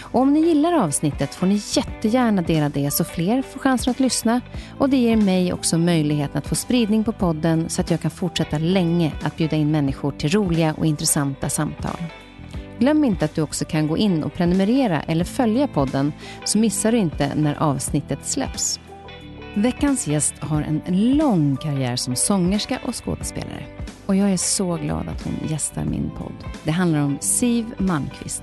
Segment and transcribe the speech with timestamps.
[0.00, 4.00] Och om ni gillar avsnittet får ni jättegärna dela det så fler får chansen att
[4.00, 4.40] lyssna
[4.78, 8.10] och det ger mig också möjligheten att få spridning på podden så att jag kan
[8.10, 11.96] fortsätta länge att bjuda in människor till roliga och intressanta samtal.
[12.78, 16.12] Glöm inte att du också kan gå in och prenumerera eller följa podden
[16.44, 18.80] så missar du inte när avsnittet släpps.
[19.54, 20.82] Veckans gäst har en
[21.16, 23.66] lång karriär som sångerska och skådespelare.
[24.06, 26.44] Och jag är så glad att hon gästar min podd.
[26.64, 28.42] Det handlar om Siv Malmqvist.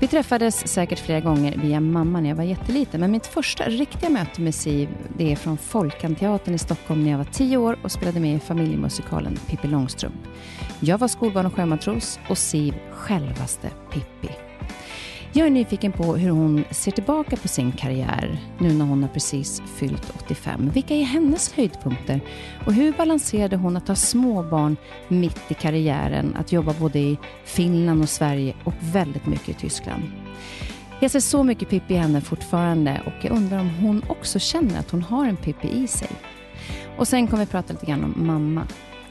[0.00, 4.10] Vi träffades säkert flera gånger via mamma när jag var jätteliten, men mitt första riktiga
[4.10, 7.92] möte med Siv, det är från Folkanteatern i Stockholm när jag var tio år och
[7.92, 10.14] spelade med i familjemusikalen Pippi Långstrump.
[10.80, 14.45] Jag var skolbarn och sjömatros och Siv självaste Pippi.
[15.32, 19.08] Jag är nyfiken på hur hon ser tillbaka på sin karriär nu när hon har
[19.10, 20.70] precis fyllt 85.
[20.74, 22.20] Vilka är hennes höjdpunkter?
[22.66, 24.76] Och hur balanserade hon att ha små barn
[25.08, 30.02] mitt i karriären, att jobba både i Finland och Sverige och väldigt mycket i Tyskland?
[31.00, 34.78] Jag ser så mycket Pippi i henne fortfarande och jag undrar om hon också känner
[34.78, 36.10] att hon har en Pippi i sig.
[36.96, 38.66] Och sen kommer vi prata lite grann om mamma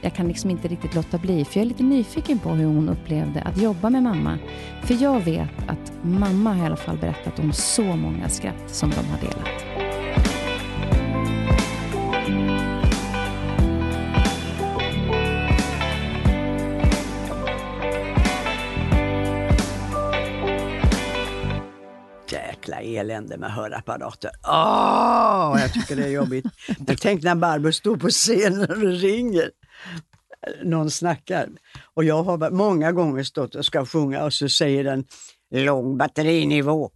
[0.06, 2.90] jag kan liksom inte riktigt låta bli, för jag är lite nyfiken på hur hon
[2.90, 4.38] upplevde att jobba med mamma.
[4.84, 8.90] För jag vet att mamma har i alla fall berättat om så många skratt som
[8.90, 9.66] de har delat.
[22.32, 24.32] jäkla elände med hörapparater.
[24.44, 26.46] Åh, jag tycker det är jobbigt.
[27.02, 29.50] Tänk när Barbro står på scenen och ringer
[30.64, 31.50] någon snackar.
[31.94, 35.06] Och jag har många gånger stått och ska sjunga och så säger den
[35.56, 36.90] lång batterinivå.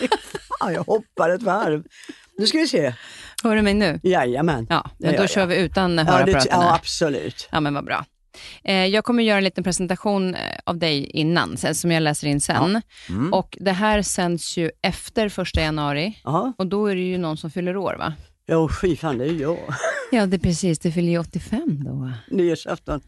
[0.60, 1.84] ja, jag hoppar ett varv.
[2.38, 2.94] Nu ska vi se.
[3.42, 4.00] Hör du mig nu?
[4.02, 4.66] Jajamän.
[4.70, 5.46] Ja, men då kör jag.
[5.46, 6.40] vi utan hörapparaterna.
[6.50, 7.48] Ja, ja, absolut.
[7.52, 8.04] Ja, men vad bra.
[8.64, 12.40] Eh, jag kommer göra en liten presentation eh, av dig innan, som jag läser in
[12.40, 12.82] sen.
[13.08, 13.14] Ja.
[13.14, 13.32] Mm.
[13.32, 16.52] Och Det här sänds ju efter första januari Aha.
[16.58, 18.14] och då är det ju någon som fyller år, va?
[18.46, 19.58] Ja, fy fan, det är jag.
[20.10, 20.78] Ja, det är precis.
[20.78, 22.12] Du fyller ju 85 då.
[22.30, 23.00] Nyårsafton.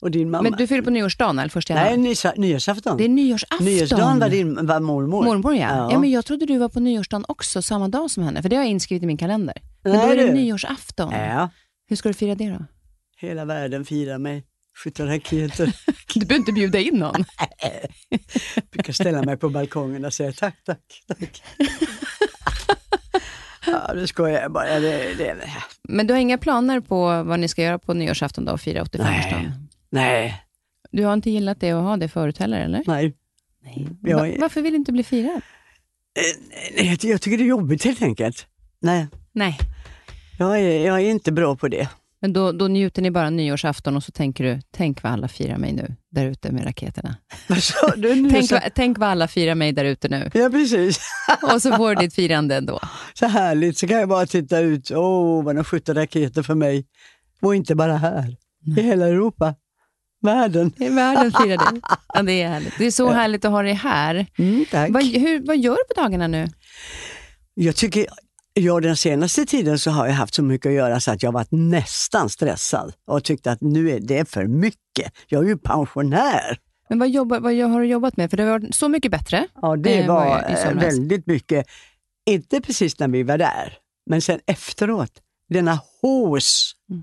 [0.00, 0.42] Och din mamma.
[0.42, 1.96] Men du fyller på nyårsdagen eller första januari?
[1.96, 2.96] Nej, nyårsafton.
[2.96, 3.66] Det är nyårsafton.
[3.66, 5.24] Nyårsdagen var din var mormor.
[5.24, 5.76] Mormor, ja.
[5.76, 5.92] ja.
[5.92, 5.98] ja.
[5.98, 8.42] men jag trodde du var på nyårsdagen också, samma dag som henne.
[8.42, 9.54] För det har jag inskrivet i min kalender.
[9.82, 10.32] Men Nej, då är det du.
[10.32, 11.12] nyårsafton.
[11.12, 11.50] Ja.
[11.88, 12.64] Hur ska du fira det då?
[13.16, 14.44] Hela världen firar mig.
[14.84, 15.72] Skjuta raketer.
[16.14, 17.24] du behöver inte bjuda in någon.
[18.54, 21.42] jag brukar ställa mig på balkongen och säga tack, tack, tack.
[23.66, 24.80] Ja, det skojar jag bara.
[24.80, 25.36] Det, det,
[25.82, 28.84] Men du har inga planer på vad ni ska göra på nyårsafton då, och fira
[28.84, 29.52] 85-årsdagen?
[29.90, 30.42] Nej.
[30.90, 32.82] Du har inte gillat det att ha det förut heller, eller?
[32.86, 33.14] Nej.
[33.62, 33.88] Nej.
[34.02, 34.36] Jag...
[34.40, 35.36] Varför vill du inte bli firad?
[35.36, 38.46] Eh, nej, jag tycker det är jobbigt helt enkelt.
[38.80, 39.06] Nej.
[39.32, 39.58] Nej.
[40.38, 41.88] Jag är, jag är inte bra på det.
[42.20, 45.58] Men då, då njuter ni bara nyårsafton och så tänker du, tänk vad alla firar
[45.58, 47.16] mig nu, där ute med raketerna.
[47.96, 50.30] du, tänk, vad, tänk vad alla firar mig där ute nu.
[50.34, 51.00] Ja, precis.
[51.54, 52.80] och så får du ditt firande ändå.
[53.14, 56.54] Så härligt, så kan jag bara titta ut, åh, oh, vad de skjuter raketer för
[56.54, 56.86] mig.
[57.42, 58.80] Och inte bara här, Nej.
[58.80, 59.54] i hela Europa.
[60.22, 60.72] Världen.
[60.76, 61.80] I världen firar det.
[62.14, 62.78] Ja, det är härligt.
[62.78, 64.26] Det är så härligt att ha dig här.
[64.38, 64.90] Mm, tack.
[64.90, 66.48] Vad, hur, vad gör du på dagarna nu?
[67.54, 68.06] Jag tycker
[68.58, 71.32] Ja, den senaste tiden så har jag haft så mycket att göra så att jag
[71.32, 75.12] varit nästan stressad och tyckt att nu är det för mycket.
[75.28, 76.58] Jag är ju pensionär.
[76.88, 78.30] Men vad, jobbar, vad har du jobbat med?
[78.30, 79.48] För det har varit Så mycket bättre.
[79.62, 81.66] Ja, det eh, var eh, väldigt mycket.
[82.26, 83.78] Inte precis när vi var där,
[84.10, 85.12] men sen efteråt.
[85.48, 86.72] Denna hås.
[86.90, 87.02] Mm.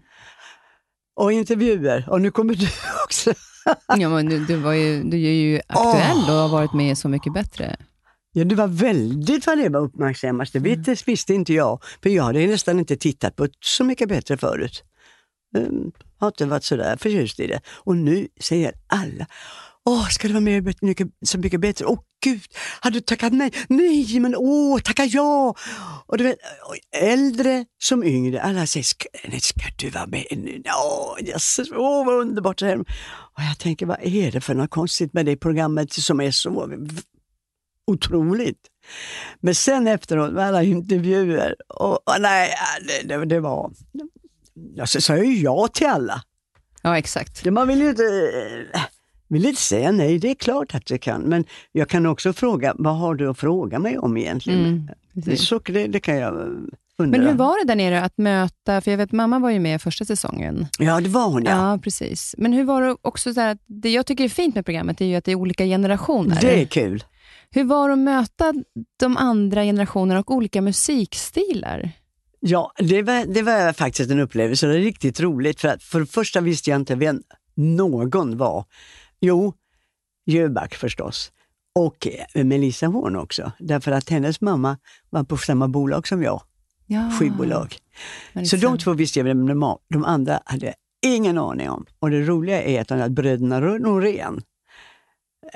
[1.15, 2.07] Och intervjuer.
[2.09, 2.67] Och nu kommer du
[3.05, 3.33] också.
[3.87, 7.09] Ja, men du, du, var ju, du är ju aktuell och har varit med Så
[7.09, 7.77] mycket bättre.
[8.35, 10.53] Ja, det var väldigt vad det var uppmärksammat.
[10.53, 10.95] Det Mm.
[11.05, 14.83] visste inte jag, för jag hade nästan inte tittat på Så mycket bättre förut.
[15.57, 17.61] Um, har inte varit sådär förtjust i det.
[17.67, 19.25] Och nu säger alla,
[19.85, 21.85] åh, ska det vara mer, bet- mycket, Så mycket bättre?
[21.85, 22.41] Åh gud,
[22.81, 23.51] hade du tackat nej?
[23.69, 25.55] Nej, men åh, tacka ja!
[26.07, 26.37] Och du vet,
[27.01, 30.61] äldre som yngre, alla säger, ska, nej, ska du vara med nu?
[30.65, 32.59] Åh, yes, åh vad underbart!
[32.59, 36.21] det här." Och jag tänker, vad är det för något konstigt med det programmet som
[36.21, 36.51] är så
[37.87, 38.67] otroligt.
[39.39, 42.49] Men sen efteråt med alla intervjuer, och, och nej,
[42.87, 43.71] det, det, det var...
[44.75, 46.23] Jag sa ju ja till alla.
[46.81, 47.45] Ja, exakt.
[47.45, 48.03] Man vill ju inte,
[49.27, 51.21] vill inte säga nej, det är klart att det kan.
[51.21, 54.65] Men jag kan också fråga, vad har du att fråga mig om egentligen?
[54.65, 55.47] Mm, precis.
[55.47, 56.45] så, det, det kan jag eh,
[56.97, 57.17] undra.
[57.17, 59.81] Men hur var det där nere att möta, för jag vet mamma var ju med
[59.81, 60.67] första säsongen.
[60.79, 61.71] Ja, det var hon ja.
[61.71, 62.35] Ja, precis.
[62.37, 65.05] Men hur var det också så här det jag tycker är fint med programmet är
[65.05, 66.37] ju att det är olika generationer.
[66.41, 67.03] Det är kul.
[67.55, 68.53] Hur var det att möta
[68.99, 71.91] de andra generationerna och olika musikstilar?
[72.39, 74.67] Ja, det var, det var faktiskt en upplevelse.
[74.67, 75.61] Det är riktigt roligt.
[75.61, 77.21] För, att för det första visste jag inte vem
[77.55, 78.65] någon var.
[79.21, 79.53] Jo,
[80.25, 81.31] Jöback förstås.
[81.75, 83.51] Och eh, Melissa Horn också.
[83.59, 84.77] Därför att hennes mamma
[85.09, 86.41] var på samma bolag som jag,
[86.87, 87.75] Ja, skivbolag.
[88.45, 89.79] Så de två visste jag vem de var.
[89.89, 91.85] De andra hade jag ingen aning om.
[91.99, 94.41] Och det roliga är att här bröderna Norén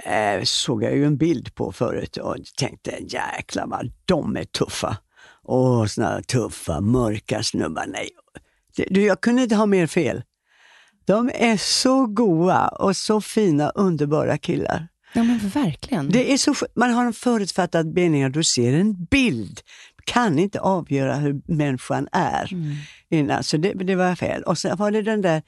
[0.06, 4.98] eh, såg jag ju en bild på förut och tänkte jäklar vad de är tuffa.
[5.44, 7.86] Åh, såna tuffa, mörka snubbar.
[7.88, 8.10] Nej,
[8.90, 10.24] du, jag kunde inte ha mer fel.
[11.06, 14.88] De är så goa och så fina, underbara killar.
[15.14, 16.10] Ja, men verkligen.
[16.10, 19.60] Det är så, man har en förutfattad mening och du ser en bild.
[20.06, 22.76] Kan inte avgöra hur människan är Mm.
[23.10, 24.44] innan, så det, det var fel.
[24.44, 25.42] Och sen var det den där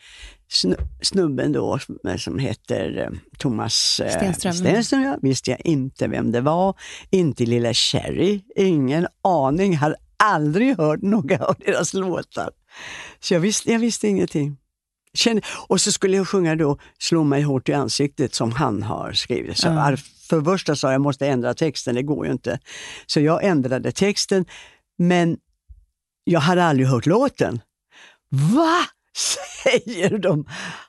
[1.01, 4.53] snubben då som- som heter eh, Thomas eh, Stenström.
[4.53, 5.17] Stenström ja.
[5.21, 6.75] Visste jag inte vem det var.
[7.09, 9.77] Inte lilla Cherry, ingen aning.
[9.77, 12.49] Har aldrig hört några av deras låtar.
[13.19, 14.57] Så jag visste, jag visste ingenting.
[15.13, 19.13] Kände, och så skulle jag sjunga då Slå mig hårt i ansiktet som han har
[19.13, 19.57] skrivit.
[19.57, 19.97] Så Ja.
[20.29, 22.59] För första sa jag jag måste ändra texten, det går ju inte.
[23.05, 24.45] Så jag ändrade texten,
[24.97, 25.37] men
[26.23, 27.61] jag hade aldrig hört låten.
[28.29, 28.77] Va?
[29.63, 30.45] Säger de.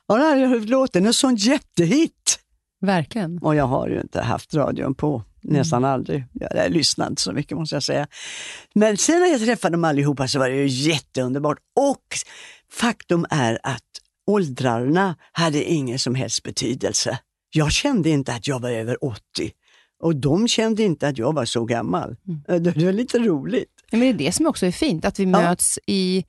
[0.09, 2.39] Har aldrig hört låten, en sån jättehit.
[2.81, 3.39] Verkligen.
[3.39, 6.25] Och jag har ju inte haft radion på, nästan aldrig.
[6.33, 8.07] Jag, lyssnar inte så mycket måste jag säga.
[8.75, 11.59] Men sen när jag träffade dem allihopa så var det ju jätteunderbart.
[11.81, 12.05] Och
[12.73, 13.83] faktum är att
[14.27, 17.19] åldrarna hade ingen som helst betydelse.
[17.51, 19.21] Jag kände inte att jag var över 80
[20.03, 22.17] och de kände inte att jag var så gammal.
[22.47, 23.73] Det, det var lite roligt.
[23.91, 26.25] Ja, men det är det som också är fint, att vi möts i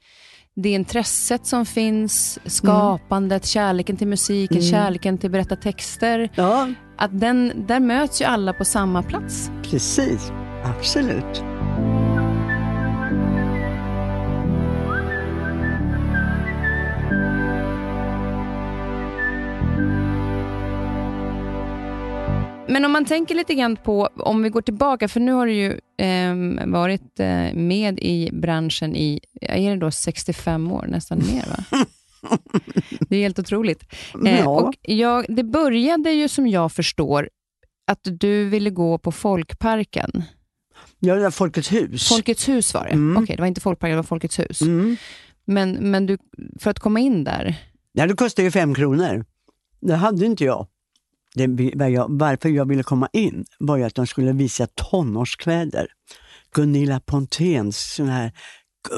[0.55, 4.69] det intresset som finns, skapandet, kärleken till musiken, Mm.
[4.69, 6.29] kärleken till berätta texter.
[6.35, 9.51] Ja, Att den, där möts ju alla på samma plats.
[9.63, 10.31] precis.
[10.79, 11.43] Absolut.
[22.67, 25.53] Men om man tänker lite grann på, om vi går tillbaka, för nu har du
[25.53, 25.79] ju
[26.65, 31.85] varit eh, med i branschen i, är det då 65 år, nästan mer va?
[33.09, 33.83] Det är helt otroligt.
[34.25, 34.47] Eh, Ja.
[34.49, 37.29] och jag, det började ju som jag förstår
[37.87, 40.23] att du ville gå på Folkparken.
[40.99, 42.09] Ja, det var Folkets hus.
[42.09, 42.89] Folkets hus var det.
[42.91, 43.23] Mm.
[43.23, 44.61] Okej, det var inte Folkparken, det var Folkets hus.
[44.61, 44.95] Mm.
[45.45, 46.17] Men, men du,
[46.59, 47.55] för att komma in där,
[47.93, 49.25] Ja, det kostade ju fem kronor.
[49.81, 50.67] Det hade inte jag.
[51.35, 52.07] Det, var jag.
[52.09, 55.87] Varför jag ville komma in var ju att de skulle visa tonårskläder.
[56.55, 58.31] Gunilla Ponténs såna här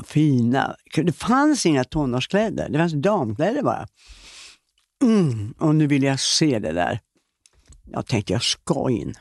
[0.06, 0.75] fina...
[0.96, 3.88] Det fanns inga tonårskläder, det fanns damkläder bara.
[5.04, 7.00] Mm, och nu vill jag se det där.
[7.92, 9.13] Jag tänkte jag ska in.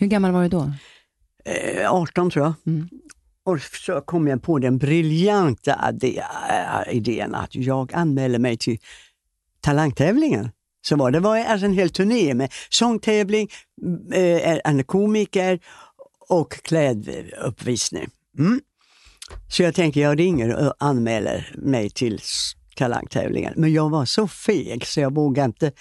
[0.00, 0.72] hur gammal var du då?
[1.44, 2.54] Eh, 18 tror jag.
[2.66, 2.88] Mm.
[3.44, 8.78] Och så kom jag på den briljanta äh, idén att jag anmälde mig till
[9.60, 10.50] talangtävlingen.
[10.88, 13.48] Så var det var alltså en hel turné med sångtävling,
[14.12, 15.60] eh, eh, en komiker
[16.28, 18.08] och kläduppvisning.
[18.38, 18.60] Mm.
[19.48, 22.20] Så jag tänker jag ringer och anmäler mig till
[22.76, 23.54] talangtävlingen.
[23.56, 25.72] Men jag var så feg så jag vågade inte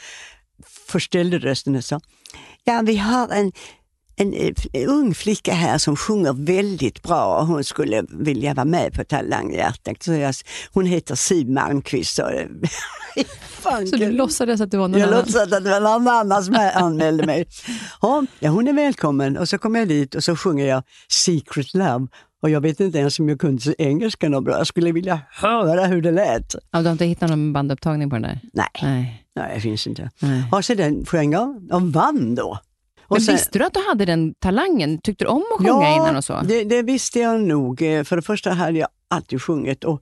[0.87, 1.99] förställde rösten och sa
[2.63, 3.51] Ja, vi har en
[4.19, 4.33] en,
[4.73, 9.03] en ung flicka här som sjunger väldigt bra och hon skulle vilja vara med på.
[9.99, 10.35] Så jag,
[10.73, 12.15] hon heter Siw Malmkvist.
[12.15, 12.31] Så,
[13.89, 15.19] så du låtsades att det var någon jag annan?
[15.19, 17.47] Jag låtsades att det var någon annan som anmälde mig.
[18.01, 22.07] Ja, hon är välkommen och så kommer jag dit och så sjunger jag Secret Love
[22.41, 24.57] och jag vet inte ens om jag kunde engelska något bra.
[24.57, 26.55] Jag skulle vilja höra hur det lät.
[26.71, 28.39] Ja, du har inte hittat någon bandupptagning på den där?
[28.53, 29.23] Nej, Nej.
[29.35, 30.09] Nej det finns inte.
[30.19, 30.43] Nej.
[30.51, 32.59] Ja, så den sjöng jag och vann då.
[33.07, 35.01] Och Men sen- visste du att du hade den talangen?
[35.01, 36.41] Tyckte du om att sjunga innan och så?
[36.43, 37.81] Det, det visste jag nog.
[37.81, 40.01] Eh, För det första hade jag alltid sjungit och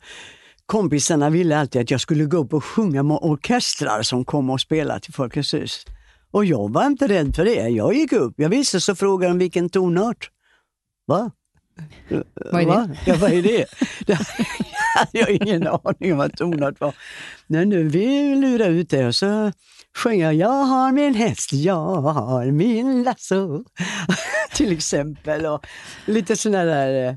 [0.65, 4.61] kompisarna ville alltid att jag skulle gå upp och sjunga med orkestrar som kom och
[4.61, 5.85] spelade till Folkets hus.
[6.31, 7.69] Och jag var inte rädd för det.
[7.69, 8.33] Jag gick upp.
[8.37, 10.29] Jag visste så frågade de vilken tonart.
[11.07, 11.31] Va?
[12.51, 12.71] Vad är det?
[12.71, 12.89] Va?
[13.05, 13.65] Ja, vad är det?
[14.05, 14.13] det
[14.95, 16.93] hade jag ingen aning om vad tonart var.
[17.47, 19.51] Nej, nu vi lurade ut det och så
[19.95, 23.63] sjöng jag Jag har min häst, jag har min lasso.
[24.53, 25.45] Till exempel.
[25.45, 25.67] Och
[26.05, 27.15] lite sådana där eh,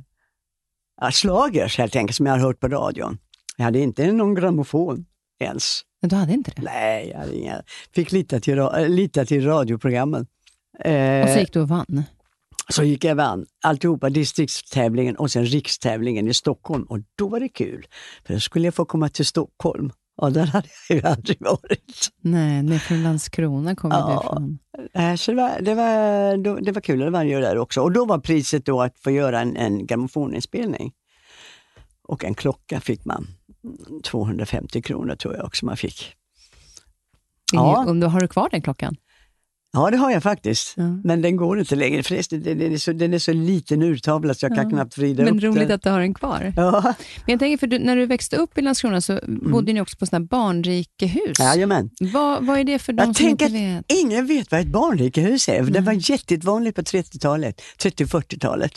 [1.01, 3.19] ja, slagers helt enkelt som jag har hört på radion.
[3.57, 5.05] Jag hade inte någon grammofon
[5.41, 5.81] ens.
[6.03, 6.63] Men du hade inte det?
[6.63, 7.63] Nej, jag hade inga.
[7.95, 10.27] Fick lita till, äh, lita till radioprogrammen.
[10.85, 12.03] Eh, Och så gick du och vann?
[12.71, 16.83] så gick jag vann alltihopa, distriktstävlingen och sen rikstävlingen i Stockholm.
[16.83, 17.87] Och då var det kul,
[18.27, 19.91] för då skulle jag få komma till Stockholm.
[20.19, 22.09] Och där hade jag ju aldrig varit.
[22.21, 24.07] Nej, ner från Landskrona kom Ja.
[24.09, 24.59] du ifrån.
[24.95, 27.81] Eh, Så det var, det var, det var kul, det vann jag där också.
[27.83, 30.93] Och då var priset då att få göra en, en grammofoninspelning.
[32.09, 33.27] Och en klocka fick man.
[34.05, 36.15] 250 kronor tror jag också man fick.
[37.53, 37.85] Ja.
[37.89, 38.97] Om du, har du kvar den klockan?
[39.73, 40.73] Ja, det har jag faktiskt.
[40.77, 40.83] Ja.
[41.05, 42.03] Men den går inte längre.
[42.03, 44.71] Förresten, den är så, den är så liten urtavla så jag kan Ja.
[44.71, 45.75] knappt vrida Men upp roligt den.
[45.75, 46.53] att du har den kvar.
[46.57, 49.81] Ja, Men jag tänker, för du, när du växte upp i Landskrona så bodde ni
[49.81, 51.39] också på sådana barnrikehus.
[51.39, 51.91] jajamän.
[52.01, 53.85] Vad, vad är det för de Jag som inte vet?
[53.89, 55.65] ingen vet vad ett barnrikehus är.
[55.65, 58.73] för Det var jättevanligt på 30-talet, 30-40-talet.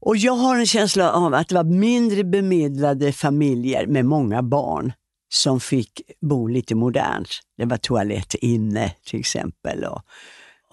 [0.00, 4.92] Och jag har en känsla av att det var mindre bemedlade familjer med många barn
[5.32, 7.28] som fick bo lite modernt.
[7.56, 10.02] Det var toalett inne till exempel och,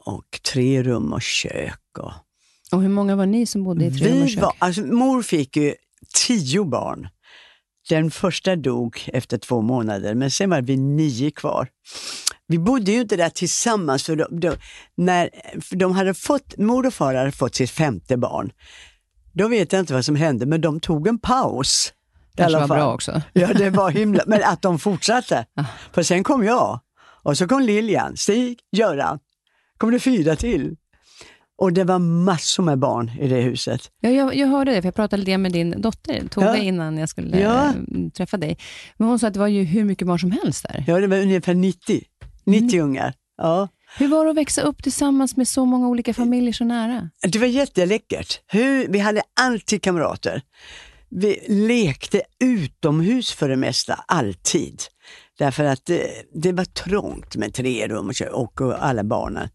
[0.06, 1.98] och tre rum och kök.
[2.00, 2.12] Och,
[2.72, 4.42] Och hur många var ni som bodde i tre rum och kök?
[4.42, 5.76] var, alltså, mor fick ju
[6.28, 7.08] tio barn.
[7.90, 11.70] Den första dog efter två månader, men sen var vi nio kvar.
[12.48, 14.56] Vi bodde ju inte där tillsammans, för de, de,
[14.96, 15.30] när
[15.62, 18.52] för de hade fått, mor och far hade fått sitt femte barn.
[19.34, 21.94] Då vet jag inte vad som hände, men de tog en paus.
[22.40, 22.78] I Kanske var fall.
[22.78, 23.22] bra också.
[23.34, 25.46] Ja, det var himla, men att de fortsatte.
[25.56, 25.64] Ah.
[25.94, 26.80] För sen kom jag,
[27.24, 29.20] och så kom Lilian, Stig, Göran.
[29.78, 30.76] kom det fyra till.
[31.60, 33.82] Och det var massor med barn i det huset.
[34.02, 36.56] Ja, jag, jag hörde det, för jag pratade lite med din dotter, Tove, Ja.
[36.56, 37.66] innan jag skulle Ja.
[37.68, 37.74] eh,
[38.18, 38.58] träffa dig.
[38.98, 40.84] Men hon sa att det var ju hur mycket barn som helst där.
[40.88, 42.02] Ja, det var ungefär 90,
[42.46, 43.14] 90 ungar.
[43.38, 43.68] Ja.
[43.98, 47.10] Hur var det att växa upp tillsammans med så många olika familjer så nära?
[47.32, 48.40] Det var jätteläckert.
[48.48, 50.42] Hur, vi hade alltid kamrater.
[51.10, 54.82] Vi lekte utomhus för det mesta, alltid.
[55.38, 59.50] Därför att det, det var trångt med tre rum och, och, alla barnen.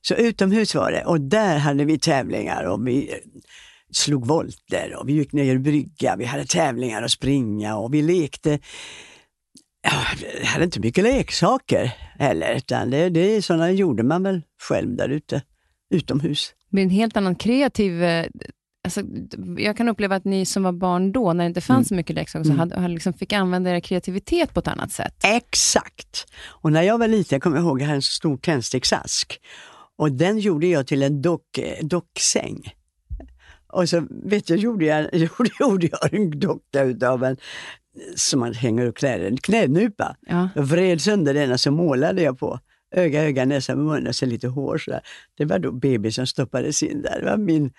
[0.00, 3.16] Så utomhus var det och där hade vi tävlingar och vi eh,
[3.92, 6.16] slog volter och vi gick ner i brygga.
[6.16, 8.58] Vi hade tävlingar och springa och vi lekte.
[9.82, 10.04] Ja,
[10.40, 15.08] vi hade inte mycket leksaker heller, utan det, det, sådana gjorde man väl själv där
[15.08, 15.42] ute,
[15.90, 16.54] utomhus.
[16.70, 18.02] Med en helt annan kreativ...
[18.02, 18.26] Eh,
[18.88, 19.02] Alltså,
[19.58, 21.84] jag kan uppleva att ni som var barn då, när det inte fanns Mm.
[21.84, 25.14] så mycket leksaker, så hade, hade liksom fick använda er kreativitet på ett annat sätt.
[25.24, 26.26] Exakt!
[26.46, 29.40] Och när jag var liten, jag kommer ihåg, jag hade en stor tändsticksask.
[29.96, 32.72] Och den gjorde jag till en dock, eh, docksäng.
[33.72, 37.36] Och så vet jag, gjorde jag, gjorde, gjorde jag en docka utav en,
[38.16, 40.16] som man hänger upp kläder, en knädnypa.
[40.26, 40.48] Ja.
[40.54, 42.60] Jag vred sönder den och så målade jag på
[42.96, 44.78] öga, öga, näsa, mun och så lite hår.
[44.78, 45.00] Så där.
[45.36, 47.20] Det var då bebisen stoppades in där.
[47.20, 47.70] Det var min...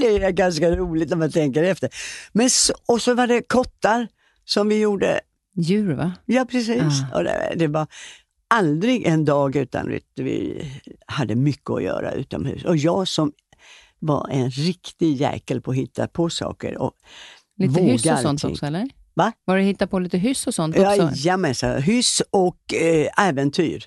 [0.00, 1.90] det är ganska roligt när man tänker efter.
[2.32, 4.08] Men så, och så var det kottar
[4.44, 5.20] som vi gjorde
[5.56, 6.12] Djur, va?
[6.26, 6.82] Ja, precis.
[6.82, 7.16] Ah.
[7.18, 7.86] Och det, det var
[8.48, 10.70] aldrig en dag utan du, vi
[11.06, 12.64] hade mycket att göra utomhus.
[12.64, 13.32] Och jag som
[13.98, 16.78] var en riktig jäkel på att hitta på saker.
[16.78, 16.92] Och
[17.56, 18.88] Lite hyss och sånt också, eller?
[19.14, 19.32] Va?
[19.44, 21.10] Var det hitta på lite hyss och sånt också?
[21.14, 23.84] Jajamensan, hyss och eh, äventyr.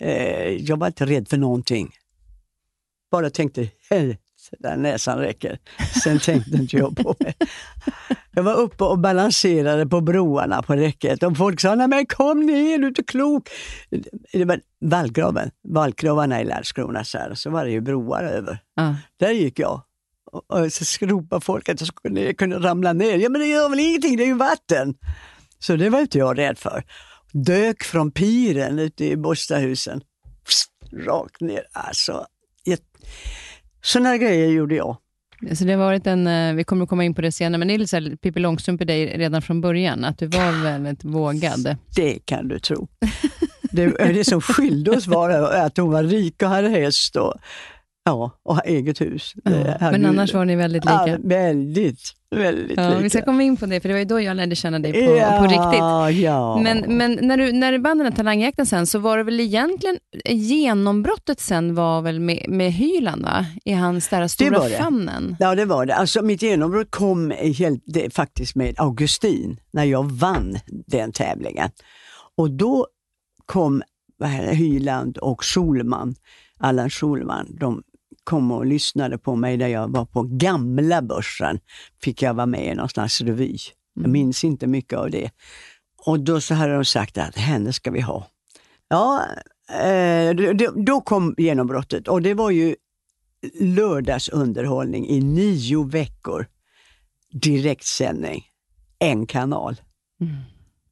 [0.00, 1.90] Eh, jag var inte rädd för någonting.
[3.10, 3.68] Bara tänkte,
[4.58, 5.58] där näsan räcker.
[6.02, 7.34] Sen tänkte inte jag på mig.
[8.30, 12.40] Jag var uppe och balanserade på broarna på räcket och folk sa, nej men kom
[12.46, 13.48] ner, du är inte klok.
[14.32, 18.58] Det var vallgraven, vallgravarna i Landskrona, så, här, så var det ju broar över.
[18.74, 18.96] Ja.
[19.16, 19.82] Där gick jag.
[20.32, 23.16] Och, och så ropade folk att jag skulle kunde ramla ner.
[23.16, 24.94] Ja men det gör väl ingenting, det är ju vatten.
[25.58, 26.84] Så det var inte jag rädd för.
[27.32, 30.00] Dök från piren ute i Borstahusen.
[30.92, 31.62] Rakt ner.
[31.72, 32.26] Alltså,
[33.82, 34.96] Sådana grejer gjorde jag.
[35.54, 37.68] Så det har varit en, eh, vi kommer att komma in på det senare, men
[37.68, 40.62] det är lite så här Pippi Långstrump i dig redan från början, att du var
[40.62, 41.76] väldigt vågad.
[41.96, 42.88] Det kan du tro.
[43.72, 47.34] Det, det som skilde oss var att hon var rik och hade häst och,
[48.04, 49.34] ja, och eget hus.
[49.44, 51.04] Ja, men annars var ni väldigt lika.
[51.06, 53.00] Ja, väldigt, väldigt ja, lika.
[53.00, 54.92] Vi ska komma in på det, för det var ju då jag lärde känna dig
[54.92, 56.22] på, ja, på riktigt.
[56.24, 56.60] Ja.
[56.60, 59.40] Men, men när, du, när du vann den här talangjakten sen, så var det väl
[59.40, 63.46] egentligen genombrottet sen var väl med, med Hyland, va?
[63.64, 65.36] I hans där stora famnen.
[65.38, 65.94] Ja, det var det.
[65.94, 70.56] Alltså, mitt genombrott kom helt, det, faktiskt med Augustin, när jag vann
[70.86, 71.70] den tävlingen.
[72.36, 72.86] Och då
[73.46, 73.82] kom
[74.50, 76.14] Hyland och Schulman,
[76.58, 77.82] Allan Schulman, de
[78.30, 81.60] kom och lyssnade på mig när jag var på gamla börsen.
[82.02, 83.56] Fick jag vara med i någon slags revy.
[83.94, 84.12] Jag Mm.
[84.12, 85.30] minns inte mycket av det.
[86.06, 88.26] Och då så hade de sagt att henne ska vi ha.
[88.88, 89.26] Ja,
[89.82, 92.76] eh, då, då kom genombrottet och det var ju
[93.60, 96.46] lördagsunderhållning i nio veckor.
[97.32, 98.44] Direktsändning,
[98.98, 99.76] en kanal.
[100.20, 100.36] Mm.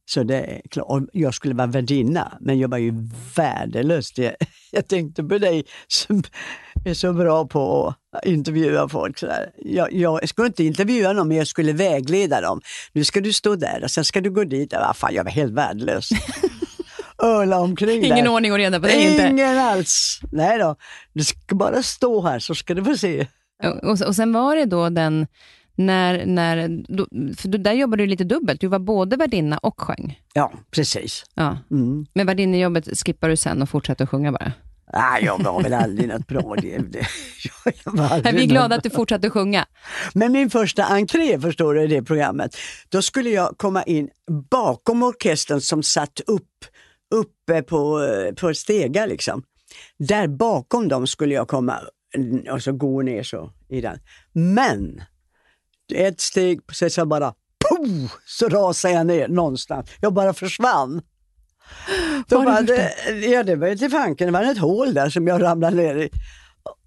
[0.08, 1.02] Så det är klart.
[1.12, 2.92] Jag skulle vara värdinna, men jag var ju
[3.36, 4.18] värdelös.
[4.18, 4.34] Jag,
[4.70, 6.22] jag tänkte på dig som
[6.84, 9.18] är så bra på att intervjua folk.
[9.18, 9.50] Sådär.
[9.56, 12.60] Jag, jag skulle inte intervjua någon, men jag skulle vägleda dem.
[12.92, 14.72] Nu ska du stå där och sen ska du gå dit.
[14.72, 16.08] Ja, fan, jag var helt värdelös.
[17.22, 18.32] Öla omkring Ingen där.
[18.32, 19.26] ordning och reda på dig inte.
[19.26, 20.20] Ingen alls.
[20.32, 20.76] Nej då.
[21.12, 23.26] Du ska bara stå här så ska du få se.
[23.82, 25.26] Och, och sen var det då den,
[25.78, 27.06] när, när då,
[27.36, 28.60] för där jobbade du lite dubbelt.
[28.60, 30.20] Du var både värdinna och sjöng.
[30.34, 31.24] Ja, precis.
[31.34, 31.58] Ja.
[31.70, 32.06] Mm.
[32.12, 34.52] Men värdinnejobbet skippar du sen och fortsätter att sjunga bara.
[34.92, 36.54] Nej, jag var väl aldrig något bra.
[36.62, 37.06] Det, det,
[37.84, 39.66] jag Vi är glada att du fortsatte att sjunga.
[40.14, 42.56] Men min första entré, förstår du, i det programmet,
[42.88, 44.08] då skulle jag komma in
[44.50, 46.64] bakom orkestern som satt upp,
[47.14, 48.08] uppe på,
[48.40, 49.42] på stegar liksom.
[49.98, 51.80] Där bakom dem skulle jag komma
[52.16, 53.98] mm, och så gå ner så i den.
[54.32, 55.02] Men
[55.94, 57.34] ett steg, så så bara
[57.68, 59.90] pof, så rasade jag ner någonstans.
[60.00, 61.02] Jag bara försvann.
[62.28, 65.10] Då Var det var det, ja, det var till fanken, det var ett hål där
[65.10, 66.10] som jag ramlade ner i.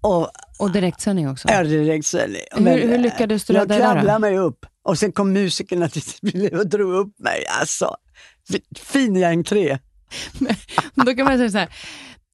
[0.00, 1.48] Och Och direktsändning också.
[1.50, 2.40] Ja, direktsändning.
[2.50, 3.92] Hur- hur lyckades du Jag rädda där då?
[3.92, 7.44] kravlade mig upp och sen kom musikerna till och drog upp mig.
[7.60, 7.96] Alltså,
[8.50, 9.78] fi- fin entré.
[10.94, 11.68] Då kan man säga så här,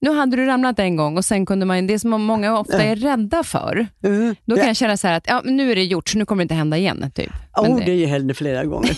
[0.01, 2.95] nu hade du ramlat en gång och sen kunde man, det som många ofta är
[2.95, 4.35] rädda för, Mm.
[4.45, 4.69] då kan Ja.
[4.69, 6.55] jag känna så här att ja, nu är det gjort, så nu kommer det inte
[6.55, 7.11] hända igen.
[7.15, 7.31] Typ.
[7.61, 8.97] Men Oh, det hände flera gånger.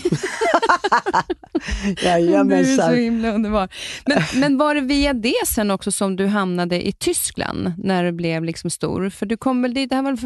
[2.04, 2.48] Jajamensan.
[2.48, 3.68] Du är så himla underbar.
[4.06, 8.12] Men, men var det via det sen också som du hamnade i Tyskland när du
[8.12, 9.10] blev liksom stor?
[9.10, 10.18] För du kom väl dit, det här var,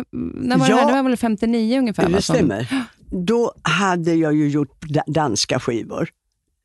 [0.46, 0.76] när var det Ja.
[0.78, 0.86] här?
[0.86, 2.02] Det var väl 59 ungefär?
[2.02, 2.66] va, Det som- stämmer.
[3.26, 6.08] Då hade jag ju gjort da- danska skivor.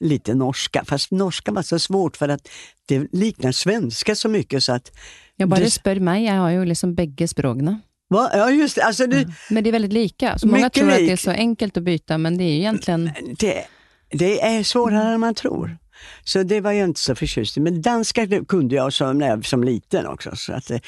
[0.02, 2.48] Lite norska, fast norska var så svårt för att
[2.86, 4.92] det liknar svenska så mycket så att...
[5.36, 7.80] Jag bara Det- spör mig, jag har ju liksom bägge språkna.
[8.10, 8.30] Va?
[8.34, 8.84] Ja, just det.
[8.84, 10.38] Alltså det, Men det är väldigt lika.
[10.38, 11.20] Så många tror att det är lik.
[11.20, 13.12] så enkelt att byta, men det är ju egentligen...
[13.40, 13.66] det,
[14.12, 15.78] det är svårare än man tror.
[16.24, 17.60] Så det var jag inte så förtjust i.
[17.60, 20.32] Men danska kunde jag som, när jag, som liten också.
[20.36, 20.80] Så att, eh,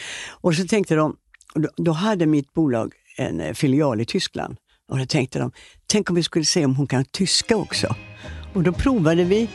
[0.42, 1.16] och så tänkte de,
[1.56, 4.58] då, då hade mitt bolag en eh, filial i Tyskland.
[4.92, 5.52] Och då tänkte de,
[5.88, 7.96] tänk om vi skulle se om hon kan tyska också.
[8.54, 9.48] Och då provade vi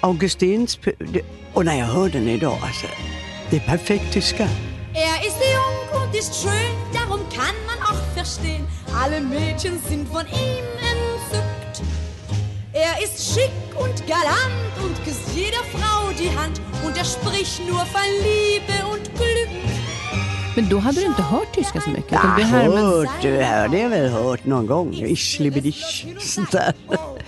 [0.00, 0.78] Augustins,
[1.54, 2.86] och när jag hör den idag, alltså,
[3.50, 4.48] det är perfekt tyska.
[4.94, 8.66] Er ist jung und ist schön, darum kann man auch verstehen.
[9.02, 11.82] Alle Mädchen sind von ihm entzückt.
[12.72, 17.84] Er ist schick und galant und küsst jeder Frau die Hand und er spricht nur
[17.86, 19.52] von Liebe und Glück.
[20.56, 22.12] Men då hade du inte hört tyska så mycket?
[22.12, 24.94] Ja, du härmade- hört, det har jag väl hört någon gång.
[24.94, 26.72] Ischlibidisch, sånt där.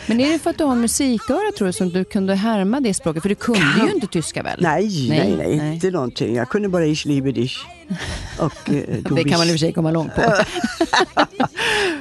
[0.07, 2.95] Men är det för att du har musiköra tror du som du kunde härma det
[2.95, 3.23] språket?
[3.23, 4.59] För du kunde ju inte tyska väl?
[4.63, 5.75] Nej, nej, nej, nej.
[5.75, 6.35] inte någonting.
[6.37, 7.67] Jag kunde bara ischlibidisch.
[8.39, 8.83] Och, eh,
[9.15, 10.23] Det kan man i och för sig komma långt på.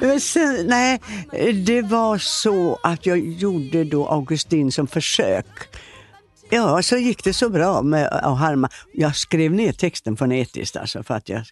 [0.00, 1.00] Men sen, nej,
[1.64, 5.46] det var så att jag gjorde då Augustin som försök.
[6.50, 8.68] Ja, så gick det så bra med att harma.
[8.92, 11.42] Jag skrev ner texten fonetiskt alltså för att jag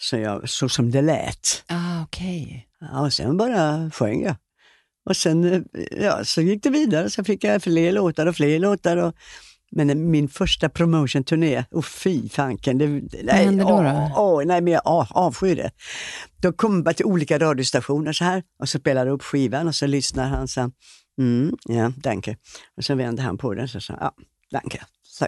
[0.00, 1.64] så, jag, så som det lät.
[1.66, 2.66] Ah, okej.
[2.80, 4.36] Ja, och sen bara sjöng jag.
[5.10, 8.58] Och sen eh, ja, så gick det vidare, så fick jag fler låtar och fler
[8.58, 8.96] låtar.
[8.96, 9.14] Och,
[9.70, 12.78] men min första promotion-turné, och fy fanken.
[12.78, 13.88] Det, nej, hände då då?
[13.88, 15.70] åh, åh, nej, men jag av- avskyr det.
[16.36, 19.86] Då kom jag till olika radiostationer så här och så spelade upp skivan och så
[19.86, 20.70] lyssnar han så
[21.18, 22.36] mm, ja, danke.
[22.76, 24.14] Och så vände han på den och så sa ja,
[24.50, 24.80] danke.
[25.02, 25.26] Så.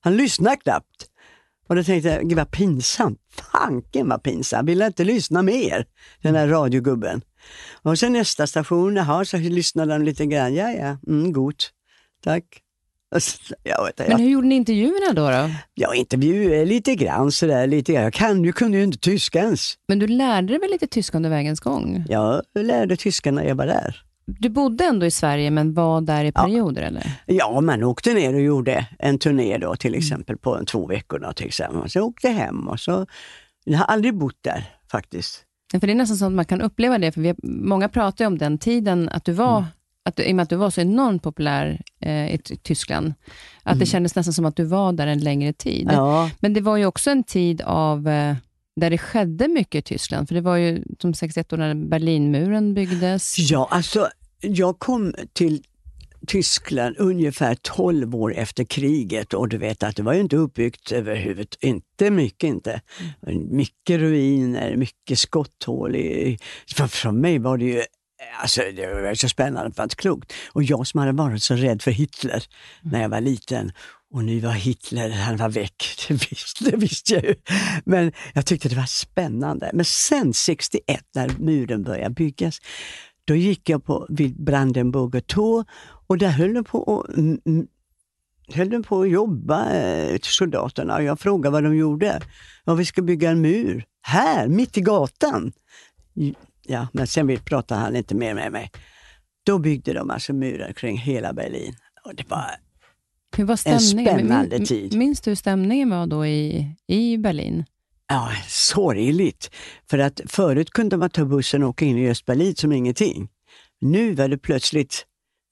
[0.00, 1.06] Han lyssnade knappt.
[1.68, 3.18] Och då tänkte jag, gud vad pinsamt.
[3.52, 5.86] Fanken vad pinsamt, vill inte lyssna mer,
[6.22, 7.22] den här radiogubben.
[7.82, 11.70] Och sen nästa station, jaha, så lyssnade han lite grann, ja ja, mm, gott,
[12.24, 12.44] tack.
[13.62, 15.30] Jag, vet, Men jag, hur gjorde ni intervjuerna då?
[15.30, 15.50] då?
[15.74, 18.02] jag intervjuade lite grann sådär, lite grann.
[18.02, 19.74] Jag kan, ju kunde ju inte tyska ens.
[19.88, 22.04] Men du lärde dig väl lite tyska under vägens gång?
[22.08, 24.02] Jag lärde tyska när jag var där.
[24.38, 27.12] Du bodde ändå i Sverige, men var där i perioder eller?
[27.26, 31.18] Ja, man åkte ner och gjorde en turné då till exempel på en två veckor.
[31.18, 31.90] Då, till exempel.
[31.90, 33.06] Så åkte hem och så,
[33.64, 35.44] jag har aldrig bott där faktiskt.
[35.72, 38.24] Ja, För det är nästan så att man kan uppleva det, för vi, många pratar
[38.24, 39.64] ju om den tiden, att du var,
[40.04, 43.14] att du, i och med att du var så enormt populär eh, i Ty- Tyskland,
[43.62, 45.88] att det kändes nästan som att du var där en längre tid.
[45.92, 48.34] Ja, Men det var ju också en tid av eh,
[48.76, 52.74] där det skedde mycket i Tyskland, för det var ju de 61 åren när Berlinmuren
[52.74, 53.38] byggdes.
[53.38, 54.08] ja alltså
[54.40, 55.62] jag kom till
[56.26, 60.92] Tyskland ungefär 12 år efter kriget och du vet att det var ju inte uppbyggt
[60.92, 62.80] överhuvud, inte mycket inte.
[63.50, 65.96] Mycket ruiner, mycket skotthål.
[65.96, 66.38] I,
[66.76, 67.82] för, för mig var det ju
[68.40, 70.32] Alltså, det var så spännande, det var inte klokt.
[70.52, 72.44] Och jag som hade varit så rädd för Hitler
[72.82, 73.72] när jag var liten.
[74.14, 77.34] Och nu var Hitler, han var väck, det visste, det visste jag ju.
[77.84, 79.70] Men jag tyckte det var spännande.
[79.74, 82.60] Men sen 61 när muren började byggas,
[83.24, 85.64] då gick jag på vid Brandenburger Tor
[86.06, 87.16] och där höll de på att
[88.54, 90.96] höll de på att jobba, eh, soldaterna.
[90.96, 92.20] Och jag frågade vad de gjorde.
[92.64, 93.84] Ja, vi ska bygga en mur.
[94.02, 95.52] Här, mitt i gatan.
[96.66, 98.70] Ja, men sen pratade han inte mer med mig.
[99.44, 101.74] Då byggde de alltså murar kring hela Berlin.
[102.04, 102.44] Och det var,
[103.36, 104.14] Hur var stämningen?
[104.16, 104.94] spännande Min- tid.
[104.96, 107.64] Minns du hur stämningen var då i, i Berlin?
[108.10, 109.50] Ja, sorgligt.
[109.90, 113.28] För att förut kunde man ta bussen och åka in i Östberlin som ingenting.
[113.80, 115.06] Nu var det plötsligt